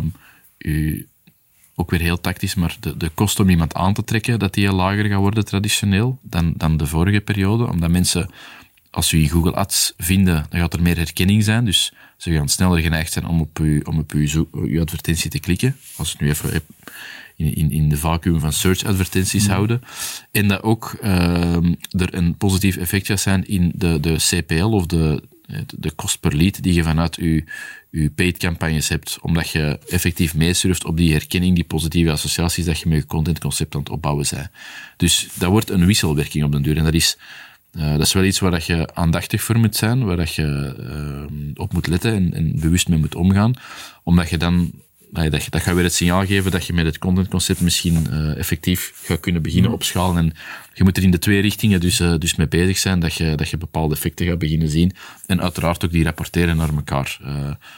je 0.58 1.06
ook 1.74 1.90
weer 1.90 2.00
heel 2.00 2.20
tactisch, 2.20 2.54
maar 2.54 2.76
de, 2.80 2.96
de 2.96 3.08
kost 3.08 3.40
om 3.40 3.48
iemand 3.48 3.74
aan 3.74 3.94
te 3.94 4.04
trekken, 4.04 4.38
dat 4.38 4.54
die 4.54 4.64
heel 4.64 4.74
lager 4.74 5.04
gaat 5.04 5.18
worden 5.18 5.44
traditioneel 5.44 6.18
dan, 6.22 6.54
dan 6.56 6.76
de 6.76 6.86
vorige 6.86 7.20
periode. 7.20 7.68
Omdat 7.68 7.90
mensen, 7.90 8.30
als 8.92 9.08
ze 9.08 9.18
in 9.18 9.28
Google 9.28 9.54
Ads 9.54 9.92
vinden, 9.96 10.46
dan 10.50 10.60
gaat 10.60 10.74
er 10.74 10.82
meer 10.82 10.96
herkenning 10.96 11.44
zijn. 11.44 11.64
Dus 11.64 11.92
ze 12.16 12.32
gaan 12.32 12.48
sneller 12.48 12.78
geneigd 12.78 13.12
zijn 13.12 13.26
om 13.26 13.40
op 13.40 13.58
uw, 13.58 13.82
om 13.82 13.98
op 13.98 14.12
uw, 14.12 14.46
uw 14.52 14.80
advertentie 14.80 15.30
te 15.30 15.38
klikken. 15.38 15.76
Als 15.96 16.10
het 16.12 16.20
nu 16.20 16.28
even 16.28 16.62
in, 17.36 17.54
in, 17.54 17.70
in 17.70 17.88
de 17.88 17.96
vacuüm 17.96 18.40
van 18.40 18.52
search 18.52 18.84
advertenties 18.84 19.44
mm. 19.44 19.50
houden. 19.50 19.82
En 20.30 20.48
dat 20.48 20.62
ook 20.62 20.98
uh, 21.02 21.54
er 21.90 22.14
een 22.14 22.36
positief 22.36 22.76
effect 22.76 23.06
gaat 23.06 23.20
zijn 23.20 23.46
in 23.46 23.72
de, 23.74 24.00
de 24.00 24.16
CPL 24.16 24.64
of 24.64 24.86
de, 24.86 25.22
de 25.76 25.90
kost 25.90 26.20
per 26.20 26.36
lead 26.36 26.62
die 26.62 26.74
je 26.74 26.82
vanuit 26.82 27.16
je, 27.16 27.44
je 27.90 28.10
paid 28.10 28.38
campagnes 28.38 28.88
hebt, 28.88 29.18
omdat 29.20 29.50
je 29.50 29.78
effectief 29.88 30.34
meesurft 30.34 30.84
op 30.84 30.96
die 30.96 31.12
herkenning, 31.12 31.54
die 31.54 31.64
positieve 31.64 32.10
associaties 32.10 32.64
dat 32.64 32.78
je 32.78 32.88
met 32.88 32.98
je 32.98 33.06
contentconcept 33.06 33.74
aan 33.74 33.80
het 33.80 33.90
opbouwen 33.90 34.26
bent. 34.30 34.48
Dus 34.96 35.28
dat 35.34 35.50
wordt 35.50 35.70
een 35.70 35.86
wisselwerking 35.86 36.44
op 36.44 36.52
den 36.52 36.62
duur. 36.62 36.76
En 36.76 36.84
dat 36.84 36.94
is, 36.94 37.16
uh, 37.78 37.90
dat 37.90 38.00
is 38.00 38.12
wel 38.12 38.24
iets 38.24 38.38
waar 38.38 38.50
dat 38.50 38.66
je 38.66 38.94
aandachtig 38.94 39.42
voor 39.42 39.58
moet 39.58 39.76
zijn, 39.76 40.04
waar 40.04 40.16
dat 40.16 40.34
je 40.34 40.74
uh, 40.80 41.50
op 41.54 41.72
moet 41.72 41.86
letten 41.86 42.14
en, 42.14 42.34
en 42.34 42.60
bewust 42.60 42.88
mee 42.88 42.98
moet 42.98 43.14
omgaan, 43.14 43.54
omdat 44.02 44.30
je 44.30 44.36
dan 44.36 44.72
dat, 45.12 45.46
dat 45.50 45.62
gaat 45.62 45.74
weer 45.74 45.84
het 45.84 45.94
signaal 45.94 46.26
geven 46.26 46.50
dat 46.50 46.66
je 46.66 46.72
met 46.72 46.84
het 46.84 46.98
contentconcept 46.98 47.60
misschien 47.60 48.06
uh, 48.10 48.36
effectief 48.36 48.92
gaat 49.04 49.20
kunnen 49.20 49.42
beginnen 49.42 49.70
mm. 49.70 49.76
opschalen. 49.76 50.16
En 50.16 50.32
je 50.74 50.84
moet 50.84 50.96
er 50.96 51.02
in 51.02 51.10
de 51.10 51.18
twee 51.18 51.40
richtingen 51.40 51.80
dus, 51.80 52.00
uh, 52.00 52.14
dus 52.18 52.34
mee 52.34 52.48
bezig 52.48 52.78
zijn, 52.78 53.00
dat 53.00 53.14
je, 53.14 53.34
dat 53.34 53.48
je 53.48 53.56
bepaalde 53.56 53.94
effecten 53.94 54.26
gaat 54.26 54.38
beginnen 54.38 54.68
zien. 54.68 54.92
En 55.26 55.42
uiteraard 55.42 55.84
ook 55.84 55.90
die 55.90 56.04
rapporteren 56.04 56.56
naar 56.56 56.74
elkaar. 56.74 57.18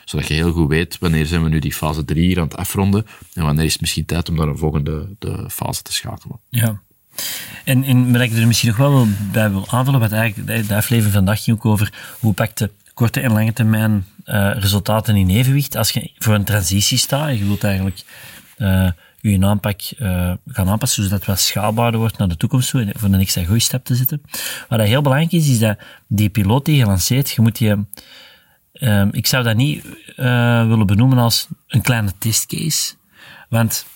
Zodat 0.05 0.29
je 0.29 0.35
heel 0.35 0.53
goed 0.53 0.69
weet 0.69 0.99
wanneer 0.99 1.27
zijn 1.27 1.43
we 1.43 1.49
nu 1.49 1.59
die 1.59 1.73
fase 1.73 2.05
3 2.05 2.27
hier 2.27 2.39
aan 2.39 2.45
het 2.45 2.57
afronden 2.57 3.07
en 3.33 3.45
wanneer 3.45 3.65
is 3.65 3.73
het 3.73 3.81
misschien 3.81 4.05
tijd 4.05 4.29
om 4.29 4.35
naar 4.35 4.49
een 4.49 4.59
volgende 4.59 5.09
de 5.19 5.51
fase 5.51 5.83
te 5.83 5.93
schakelen. 5.93 6.41
Ja. 6.49 6.83
En, 7.65 7.85
en 7.85 8.13
wat 8.13 8.21
ik 8.21 8.33
er 8.33 8.47
misschien 8.47 8.69
nog 8.69 8.79
wel 8.79 9.07
bij 9.33 9.51
wil 9.51 9.65
aanvullen, 9.69 10.01
wat 10.01 10.13
eigenlijk 10.13 10.69
de 10.69 10.75
aflevering 10.75 11.15
vandaag 11.15 11.43
ging 11.43 11.57
ook 11.57 11.65
over 11.65 11.93
hoe 12.21 12.33
pakt 12.33 12.59
de 12.59 12.71
korte 12.95 13.21
en 13.21 13.33
lange 13.33 13.53
termijn 13.53 14.07
uh, 14.27 14.51
resultaten 14.55 15.17
in 15.17 15.29
evenwicht. 15.29 15.77
Als 15.77 15.91
je 15.91 16.11
voor 16.19 16.35
een 16.35 16.45
transitie 16.45 16.99
staat, 16.99 17.39
je 17.39 17.47
wilt 17.47 17.65
eigenlijk 17.65 18.03
uh, 18.59 18.91
je 19.21 19.47
aanpak 19.47 19.81
uh, 19.99 20.33
gaan 20.47 20.69
aanpassen, 20.69 21.03
zodat 21.03 21.27
het 21.27 21.41
schaalbaarder 21.41 22.01
wordt 22.01 22.19
naar 22.19 22.29
de 22.29 22.37
toekomst 22.37 22.71
toe, 22.71 22.93
voor 22.97 23.09
een 23.09 23.21
extra 23.21 23.45
goede 23.45 23.61
stap 23.61 23.85
te 23.85 23.95
zetten. 23.95 24.23
Wat 24.69 24.81
heel 24.81 25.03
belangrijk 25.03 25.33
is, 25.33 25.49
is 25.49 25.59
dat 25.59 25.79
die 26.07 26.29
piloot 26.29 26.65
die 26.65 26.77
je 26.77 26.85
lanceert, 26.85 27.31
je 27.31 27.43
moet 27.43 27.59
je... 27.59 27.85
Uh, 28.75 29.07
ik 29.11 29.27
zou 29.27 29.45
dat 29.45 29.57
niet 29.57 29.85
willen 30.07 30.87
benoemen 30.87 31.19
als 31.19 31.49
een 31.69 31.83
kleine 31.83 32.13
testcase, 32.19 32.95
want 33.49 33.87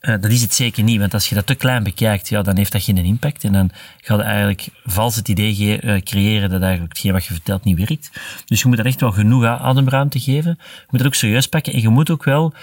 uh, 0.00 0.14
dat 0.20 0.30
is 0.30 0.40
het 0.40 0.54
zeker 0.54 0.82
niet, 0.82 0.98
want 0.98 1.14
als 1.14 1.28
je 1.28 1.34
dat 1.34 1.46
te 1.46 1.54
klein 1.54 1.82
bekijkt, 1.82 2.28
ja, 2.28 2.42
dan 2.42 2.56
heeft 2.56 2.72
dat 2.72 2.82
geen 2.82 2.96
impact. 2.96 3.44
En 3.44 3.52
dan 3.52 3.70
gaat 4.00 4.18
je 4.18 4.24
eigenlijk 4.24 4.68
vals 4.84 5.16
het 5.16 5.28
idee 5.28 5.82
uh, 5.82 6.00
creëren 6.00 6.50
dat 6.50 6.60
eigenlijk 6.60 6.92
hetgeen 6.92 7.12
wat 7.12 7.24
je 7.24 7.32
vertelt 7.32 7.64
niet 7.64 7.78
werkt. 7.78 8.10
Dus 8.44 8.62
je 8.62 8.68
moet 8.68 8.78
er 8.78 8.86
echt 8.86 9.00
wel 9.00 9.12
genoeg 9.12 9.44
ademruimte 9.44 10.20
geven. 10.20 10.58
Je 10.60 10.86
moet 10.88 11.00
het 11.00 11.06
ook 11.06 11.14
serieus 11.14 11.46
pakken 11.46 11.72
en 11.72 11.80
je 11.80 11.88
moet 11.88 12.10
ook 12.10 12.24
wel 12.24 12.54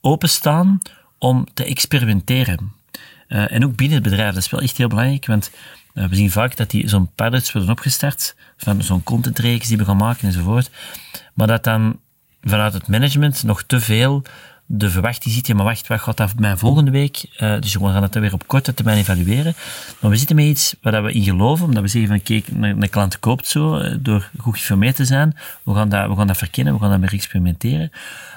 openstaan 0.00 0.78
om 1.18 1.46
te 1.54 1.64
experimenteren. 1.64 2.72
Uh, 3.28 3.52
en 3.52 3.64
ook 3.64 3.76
binnen 3.76 3.98
het 3.98 4.08
bedrijf, 4.08 4.34
dat 4.34 4.42
is 4.42 4.50
wel 4.50 4.60
echt 4.60 4.76
heel 4.76 4.88
belangrijk, 4.88 5.26
want 5.26 5.50
we 5.92 6.14
zien 6.16 6.30
vaak 6.30 6.56
dat 6.56 6.70
die 6.70 6.88
zo'n 6.88 7.10
pilots 7.14 7.52
worden 7.52 7.70
opgestart, 7.70 8.36
van 8.56 8.82
zo'n 8.82 9.02
contentreeks 9.02 9.68
die 9.68 9.76
we 9.76 9.84
gaan 9.84 9.96
maken 9.96 10.26
enzovoort. 10.26 10.70
Maar 11.34 11.46
dat 11.46 11.64
dan 11.64 12.00
vanuit 12.42 12.72
het 12.72 12.88
management 12.88 13.42
nog 13.42 13.62
te 13.62 13.80
veel 13.80 14.22
de 14.72 14.90
verwachting 14.90 15.34
ziet, 15.34 15.46
ja, 15.46 15.54
maar 15.54 15.64
wacht, 15.64 15.86
wat 15.86 16.00
gaat 16.00 16.16
dat 16.16 16.38
mijn 16.38 16.58
volgende 16.58 16.90
week? 16.90 17.24
Uh, 17.38 17.60
dus 17.60 17.74
we 17.74 17.84
gaan 17.84 18.02
het 18.02 18.14
weer 18.14 18.32
op 18.32 18.46
korte 18.46 18.74
termijn 18.74 18.98
evalueren. 18.98 19.54
Maar 20.00 20.10
we 20.10 20.16
zitten 20.16 20.36
met 20.36 20.44
iets 20.44 20.74
waar 20.82 21.02
we 21.02 21.12
in 21.12 21.22
geloven, 21.22 21.64
omdat 21.64 21.82
we 21.82 21.88
zeggen 21.88 22.10
van, 22.10 22.22
kijk, 22.22 22.46
een, 22.48 22.90
klant 22.90 23.18
koopt 23.18 23.46
zo, 23.46 23.78
uh, 23.78 23.94
door 24.00 24.30
goed 24.38 24.54
geïnformeerd 24.54 24.96
te 24.96 25.04
zijn. 25.04 25.36
We 25.62 25.74
gaan, 25.74 25.88
dat, 25.88 26.08
we 26.08 26.16
gaan 26.16 26.26
dat 26.26 26.36
verkennen, 26.36 26.74
we 26.74 26.80
gaan 26.80 26.90
dat 26.90 27.00
meer 27.00 27.12
experimenteren. 27.12 27.90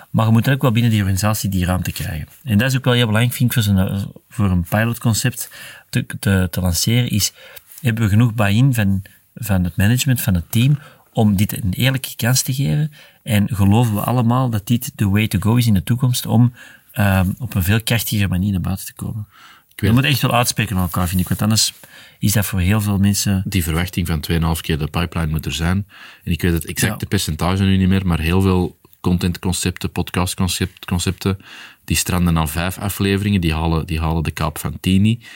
Maar 0.10 0.26
we 0.26 0.32
moeten 0.32 0.54
ook 0.54 0.62
wel 0.62 0.72
binnen 0.72 0.92
die 0.92 1.00
organisatie 1.00 1.50
die 1.50 1.66
ruimte 1.66 1.92
krijgen. 1.92 2.28
En 2.44 2.58
dat 2.58 2.70
is 2.70 2.78
ook 2.78 2.84
wel 2.84 2.94
heel 2.94 3.06
belangrijk, 3.06 3.36
vind 3.36 3.56
ik, 3.56 3.64
voor, 3.64 3.74
een, 3.76 4.06
voor 4.30 4.50
een 4.50 4.66
pilotconcept 4.70 5.50
te, 5.90 6.06
te, 6.20 6.48
te 6.52 6.62
lanceren, 6.62 7.10
is, 7.10 7.34
hebben 7.82 8.04
we 8.04 8.10
genoeg 8.10 8.34
buy-in 8.34 8.74
van, 8.74 9.02
van 9.36 9.64
het 9.64 9.78
management, 9.78 10.22
van 10.22 10.34
het 10.34 10.52
team, 10.52 10.78
om 11.14 11.36
dit 11.36 11.64
een 11.64 11.74
eerlijke 11.74 12.16
kans 12.16 12.42
te 12.42 12.54
geven. 12.54 12.92
En 13.24 13.48
geloven 13.56 13.94
we 13.94 14.02
allemaal 14.02 14.50
dat 14.50 14.68
dit 14.68 14.92
de 14.96 15.08
way 15.08 15.28
to 15.28 15.40
go 15.40 15.56
is 15.56 15.68
in 15.68 15.74
de 15.74 15.84
toekomst 15.84 16.26
om 16.26 16.54
uh, 16.94 17.22
op 17.38 17.56
een 17.56 17.64
veel 17.64 17.84
krachtiger 17.84 18.30
manier 18.30 18.52
naar 18.52 18.62
buiten 18.62 18.86
te 18.86 18.94
komen. 18.94 19.28
We 19.76 19.92
moeten 19.92 20.12
echt 20.12 20.22
wel 20.22 20.34
uitspreken 20.34 20.76
aan 20.76 20.82
elkaar, 20.82 21.08
vind 21.08 21.22
ik. 21.22 21.28
Want 21.28 21.42
anders 21.42 21.74
is 22.20 22.32
dat 22.32 22.46
voor 22.46 22.60
heel 22.60 22.82
veel 22.82 22.98
mensen... 22.98 23.44
Die 23.46 23.64
verwachting 23.64 24.08
van 24.08 24.24
2,5 24.32 24.62
keer 24.62 24.78
de 24.78 24.88
pipeline 24.88 25.32
moet 25.32 25.46
er 25.46 25.54
zijn. 25.54 25.88
En 26.24 26.32
ik 26.32 26.42
weet 26.42 26.54
het 26.54 26.66
exacte 26.66 27.06
percentage 27.06 27.64
nu 27.64 27.78
niet 27.78 27.88
meer, 27.88 28.06
maar 28.08 28.20
heel 28.20 28.42
veel 28.42 28.78
contentconcepten, 29.02 29.92
podcastconcepten, 29.92 31.38
die 31.86 31.98
stranden 31.98 32.38
aan 32.38 32.50
vijf 32.50 32.78
afleveringen, 32.78 33.42
die 33.42 33.54
halen, 33.54 33.86
die 33.86 34.00
halen 34.00 34.24
de 34.24 34.32
kaap 34.32 34.58
van 34.58 34.80
tien 34.80 35.02
niet. 35.02 35.28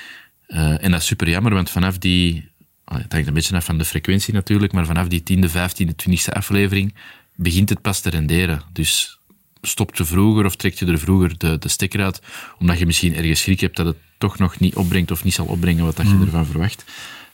Uh, 0.48 0.84
en 0.84 0.92
dat 0.92 1.00
is 1.00 1.06
super 1.06 1.30
jammer, 1.30 1.54
want 1.54 1.70
vanaf 1.70 1.98
die 1.98 2.50
het 2.94 3.12
hangt 3.12 3.28
een 3.28 3.34
beetje 3.34 3.56
af 3.56 3.66
van 3.66 3.78
de 3.78 3.86
frequentie 3.86 4.34
natuurlijk, 4.34 4.74
maar 4.74 4.86
vanaf 4.86 5.08
die 5.08 5.24
tiende, 5.24 5.50
vijftiende, 5.50 5.96
twintigste 5.96 6.34
aflevering 6.34 6.94
begint 7.36 7.70
het 7.70 7.82
pas 7.82 8.00
te 8.00 8.10
renderen. 8.10 8.62
Dus 8.74 9.20
stopt 9.62 9.98
je 9.98 10.06
vroeger 10.06 10.46
of 10.46 10.56
trekt 10.56 10.80
je 10.80 10.86
er 10.86 11.00
vroeger 11.00 11.38
de, 11.38 11.58
de 11.58 11.70
stekker 11.70 12.04
uit, 12.04 12.22
omdat 12.60 12.80
je 12.80 12.86
misschien 12.86 13.16
ergens 13.16 13.42
schrik 13.42 13.60
hebt 13.60 13.76
dat 13.76 13.86
het 13.86 13.98
toch 14.18 14.38
nog 14.38 14.60
niet 14.60 14.76
opbrengt 14.76 15.12
of 15.12 15.24
niet 15.24 15.34
zal 15.34 15.46
opbrengen 15.46 15.86
wat 15.86 15.96
dat 15.96 16.08
je 16.08 16.14
mm. 16.14 16.22
ervan 16.22 16.46
verwacht. 16.46 16.86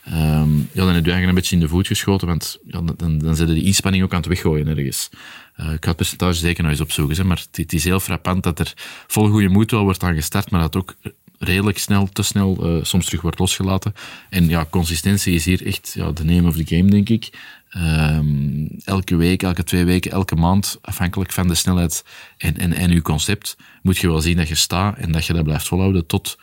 Um, 0.08 0.70
ja, 0.72 0.86
dan 0.86 0.94
heb 0.94 1.06
je 1.06 1.12
eigenlijk 1.12 1.28
een 1.28 1.36
beetje 1.36 1.56
in 1.56 1.62
de 1.62 1.68
voet 1.68 1.88
geschoten, 1.88 2.28
want 2.28 2.58
ja, 2.66 2.82
dan, 2.98 3.18
dan 3.18 3.36
zet 3.36 3.48
je 3.48 3.54
die 3.54 3.64
inspanning 3.64 4.04
ook 4.04 4.12
aan 4.12 4.18
het 4.18 4.28
weggooien 4.28 4.68
ergens. 4.68 5.10
Uh, 5.58 5.66
ik 5.72 5.84
ga 5.84 5.88
het 5.88 5.96
percentage 5.96 6.34
zeker 6.40 6.64
nog 6.64 6.72
eens 6.72 6.82
opzoeken, 6.82 7.28
maar 7.28 7.38
het, 7.38 7.58
het, 7.58 7.74
is 7.74 7.84
heel 7.84 8.00
frappant 8.00 8.44
dat 8.44 8.60
er 8.60 8.74
vol 9.08 9.28
goede 9.30 9.50
moed 9.50 9.72
wel 9.72 9.84
wordt 9.84 10.04
aan 10.04 10.16
gestart, 10.16 10.52
maar 10.52 10.62
dat 10.62 10.76
ook 10.76 10.96
redelijk 11.44 11.78
snel, 11.78 12.08
te 12.08 12.24
snel, 12.24 12.78
uh, 12.78 12.84
soms 12.84 13.06
terug 13.06 13.22
wordt 13.22 13.40
losgelaten. 13.40 13.94
En 14.30 14.48
ja, 14.48 14.66
consistentie 14.70 15.34
is 15.34 15.46
hier 15.46 15.66
echt 15.66 15.94
ja, 15.96 16.12
de 16.12 16.26
name 16.26 16.48
of 16.48 16.56
the 16.56 16.76
game, 16.76 16.90
denk 16.90 17.10
ik. 17.10 17.30
Um, 17.78 18.68
elke 18.86 19.16
week, 19.16 19.44
elke 19.44 19.64
twee 19.64 19.86
weken, 19.86 20.12
elke 20.12 20.36
maand, 20.36 20.78
afhankelijk 20.82 21.32
van 21.32 21.48
de 21.48 21.56
snelheid 21.56 22.06
en, 22.38 22.58
en, 22.58 22.74
en 22.74 22.92
uw 22.92 23.02
concept, 23.02 23.58
moet 23.82 23.98
je 23.98 24.08
wel 24.08 24.22
zien 24.22 24.38
dat 24.38 24.48
je 24.48 24.56
staat 24.56 24.98
en 24.98 25.12
dat 25.12 25.26
je 25.26 25.34
dat 25.34 25.44
blijft 25.44 25.68
volhouden 25.68 26.06
tot 26.06 26.38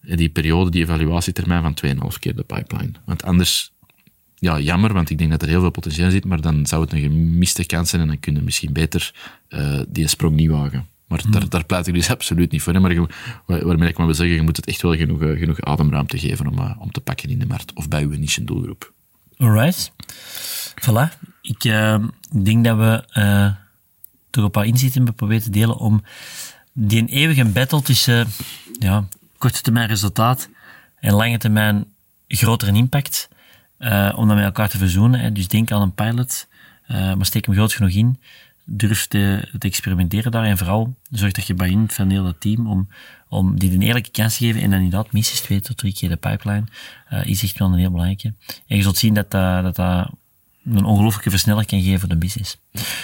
die 0.00 0.28
periode, 0.28 0.70
die 0.70 0.82
evaluatietermijn 0.82 1.62
van 1.62 1.76
2,5 2.12 2.18
keer 2.18 2.36
de 2.36 2.42
pipeline. 2.42 2.92
Want 3.04 3.22
anders, 3.22 3.72
ja, 4.34 4.58
jammer, 4.60 4.92
want 4.92 5.10
ik 5.10 5.18
denk 5.18 5.30
dat 5.30 5.42
er 5.42 5.48
heel 5.48 5.60
veel 5.60 5.70
potentieel 5.70 6.10
zit, 6.10 6.24
maar 6.24 6.40
dan 6.40 6.66
zou 6.66 6.82
het 6.82 6.92
een 6.92 7.00
gemiste 7.00 7.66
kans 7.66 7.90
zijn 7.90 8.02
en 8.02 8.08
dan 8.08 8.20
kun 8.20 8.34
je 8.34 8.40
misschien 8.40 8.72
beter 8.72 9.14
uh, 9.48 9.80
die 9.88 10.06
sprong 10.06 10.36
niet 10.36 10.50
wagen. 10.50 10.86
Maar 11.08 11.22
daar, 11.30 11.40
hmm. 11.40 11.50
daar 11.50 11.64
pleit 11.64 11.86
ik 11.86 11.94
dus 11.94 12.10
absoluut 12.16 12.50
niet 12.50 12.62
voor. 12.62 12.72
Hè. 12.72 12.80
Maar 12.80 12.92
je, 12.92 13.06
waarmee 13.46 13.88
ik 13.88 13.96
maar 13.96 14.06
wil 14.06 14.14
zeggen, 14.14 14.36
je 14.36 14.42
moet 14.42 14.56
het 14.56 14.66
echt 14.66 14.82
wel 14.82 14.96
genoeg, 14.96 15.22
eh, 15.22 15.38
genoeg 15.38 15.60
ademruimte 15.60 16.18
geven 16.18 16.46
om, 16.46 16.58
uh, 16.58 16.70
om 16.78 16.90
te 16.90 17.00
pakken 17.00 17.28
in 17.28 17.38
de 17.38 17.46
markt 17.46 17.72
of 17.72 17.88
bij 17.88 18.02
uw 18.02 18.18
niche 18.18 18.44
doelgroep. 18.44 18.92
Alright. 19.36 19.92
Voilà. 20.80 21.18
Ik 21.42 21.64
uh, 21.64 22.04
denk 22.42 22.64
dat 22.64 22.76
we 22.76 23.04
toch 24.30 24.44
een 24.44 24.50
paar 24.50 24.66
inzichten 24.66 24.96
hebben 24.96 25.14
proberen 25.14 25.42
te 25.42 25.50
delen 25.50 25.76
om 25.76 26.02
die 26.72 27.00
een 27.00 27.08
eeuwige 27.08 27.44
battle 27.44 27.82
tussen 27.82 28.26
ja, 28.78 29.08
korte 29.38 29.62
termijn 29.62 29.88
resultaat 29.88 30.48
en 30.96 31.14
lange 31.14 31.38
termijn 31.38 31.86
grotere 32.28 32.72
impact, 32.72 33.28
om 34.14 34.28
dat 34.28 34.36
met 34.36 34.44
elkaar 34.44 34.68
te 34.68 34.78
verzoenen. 34.78 35.20
Hè. 35.20 35.32
Dus 35.32 35.48
denk 35.48 35.70
aan 35.70 35.82
een 35.82 35.94
pilot, 35.94 36.48
maar 36.88 37.26
steek 37.26 37.46
hem 37.46 37.54
groot 37.54 37.72
genoeg 37.72 37.90
in 37.90 38.20
durf 38.70 39.06
te, 39.06 39.48
te, 39.58 39.68
experimenteren 39.68 40.32
daar. 40.32 40.44
En 40.44 40.58
vooral 40.58 40.96
zorg 41.10 41.32
dat 41.32 41.46
je 41.46 41.54
bij 41.54 41.84
van 41.86 42.10
heel 42.10 42.24
dat 42.24 42.40
team 42.40 42.66
om, 42.66 42.88
om 43.28 43.58
die 43.58 43.72
een 43.72 43.82
eerlijke 43.82 44.10
kans 44.10 44.36
te 44.36 44.44
geven. 44.44 44.62
En 44.62 44.70
dan 44.70 44.80
inderdaad 44.80 45.12
minstens 45.12 45.40
twee 45.40 45.60
tot 45.60 45.76
drie 45.76 45.94
keer 45.94 46.08
de 46.08 46.16
pipeline 46.16 46.64
uh, 47.12 47.24
is 47.24 47.42
echt 47.42 47.58
wel 47.58 47.68
een 47.68 47.78
heel 47.78 47.90
belangrijke. 47.90 48.34
En 48.66 48.76
je 48.76 48.82
zult 48.82 48.96
zien 48.96 49.14
dat 49.14 49.30
dat, 49.30 49.76
dat, 49.76 50.10
een 50.64 50.84
ongelooflijke 50.84 51.30
versneller 51.30 51.66
kan 51.66 51.82
geven 51.82 52.00
voor 52.00 52.08
de 52.08 52.16
business. 52.16 52.58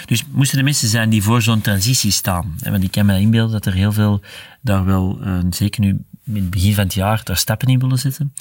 Dus 0.05 0.23
moesten 0.31 0.57
er 0.57 0.63
mensen 0.63 0.87
zijn 0.87 1.09
die 1.09 1.23
voor 1.23 1.41
zo'n 1.41 1.61
transitie 1.61 2.11
staan. 2.11 2.55
Want 2.63 2.83
ik 2.83 2.91
kan 2.91 3.05
me 3.05 3.19
inbeelden 3.19 3.51
dat 3.51 3.65
er 3.65 3.73
heel 3.73 3.91
veel 3.91 4.21
daar 4.61 4.85
wel, 4.85 5.19
uh, 5.23 5.39
zeker 5.49 5.81
nu 5.81 5.89
in 6.25 6.35
het 6.35 6.49
begin 6.49 6.73
van 6.73 6.83
het 6.83 6.93
jaar, 6.93 7.21
daar 7.23 7.37
stappen 7.37 7.67
in 7.67 7.79
willen 7.79 7.97
zetten. 7.97 8.33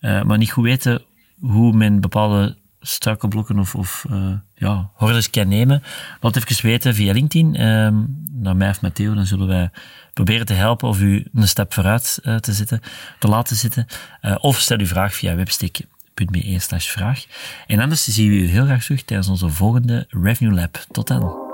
Uh, 0.00 0.22
maar 0.22 0.38
niet 0.38 0.52
goed 0.52 0.64
weten 0.64 1.02
hoe 1.40 1.72
men 1.72 2.00
bepaalde 2.00 2.56
struikelblokken 2.80 3.58
of, 3.58 3.74
of 3.74 4.04
uh, 4.10 4.32
ja, 4.54 4.90
hordes 4.94 5.30
kan 5.30 5.48
nemen. 5.48 5.82
Laat 6.20 6.36
even 6.36 6.66
weten 6.66 6.94
via 6.94 7.12
LinkedIn, 7.12 7.66
um, 7.66 8.24
naar 8.32 8.56
mij 8.56 8.68
of 8.68 8.80
Matteo, 8.80 9.14
dan 9.14 9.26
zullen 9.26 9.46
wij 9.46 9.70
proberen 10.12 10.46
te 10.46 10.52
helpen 10.52 10.88
of 10.88 11.00
u 11.00 11.26
een 11.34 11.48
stap 11.48 11.74
vooruit 11.74 12.18
uh, 12.22 12.36
te 12.36 12.52
zetten, 12.52 12.80
te 13.18 13.28
laten 13.28 13.56
zitten. 13.56 13.86
Uh, 14.22 14.36
of 14.40 14.58
stel 14.58 14.78
uw 14.78 14.86
vraag 14.86 15.14
via 15.14 15.34
webstick.be 15.34 16.58
slash 16.58 16.86
vraag. 16.86 17.24
En 17.66 17.80
anders 17.80 18.04
zien 18.04 18.30
we 18.30 18.36
u 18.36 18.46
heel 18.46 18.64
graag 18.64 18.84
terug 18.84 19.02
tijdens 19.02 19.28
onze 19.28 19.48
volgende 19.48 20.06
Revenue 20.08 20.54
Lab. 20.54 20.84
Tot 20.90 21.06
dan. 21.06 21.48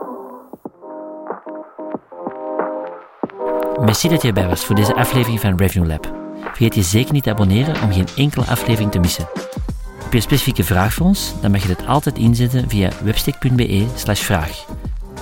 Merci 3.80 4.08
dat 4.08 4.22
je 4.22 4.28
erbij 4.28 4.46
was 4.46 4.64
voor 4.64 4.74
deze 4.76 4.94
aflevering 4.94 5.40
van 5.40 5.56
Revenue 5.56 5.88
Lab. 5.88 6.14
Vergeet 6.40 6.74
je 6.74 6.82
zeker 6.82 7.12
niet 7.12 7.22
te 7.22 7.30
abonneren 7.30 7.82
om 7.82 7.92
geen 7.92 8.08
enkele 8.16 8.44
aflevering 8.44 8.90
te 8.90 8.98
missen. 8.98 9.28
Heb 10.06 10.14
je 10.14 10.20
een 10.20 10.26
specifieke 10.30 10.64
vraag 10.64 10.94
voor 10.94 11.06
ons? 11.06 11.32
Dan 11.40 11.50
mag 11.50 11.62
je 11.62 11.68
dit 11.68 11.86
altijd 11.86 12.18
inzetten 12.18 12.68
via 12.68 12.90
webstick.be 13.02 13.86
vraag. 14.18 14.64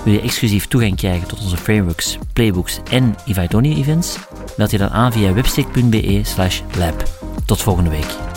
Wil 0.03 0.13
je 0.13 0.21
exclusief 0.21 0.67
toegang 0.67 0.95
krijgen 0.95 1.27
tot 1.27 1.41
onze 1.41 1.57
frameworks, 1.57 2.17
playbooks 2.33 2.79
en 2.91 3.15
Only 3.53 3.75
events? 3.75 4.17
Meld 4.57 4.71
je 4.71 4.77
dan 4.77 4.89
aan 4.89 5.11
via 5.11 5.33
webstick.be 5.33 6.21
lab. 6.77 7.03
Tot 7.45 7.61
volgende 7.61 7.89
week. 7.89 8.34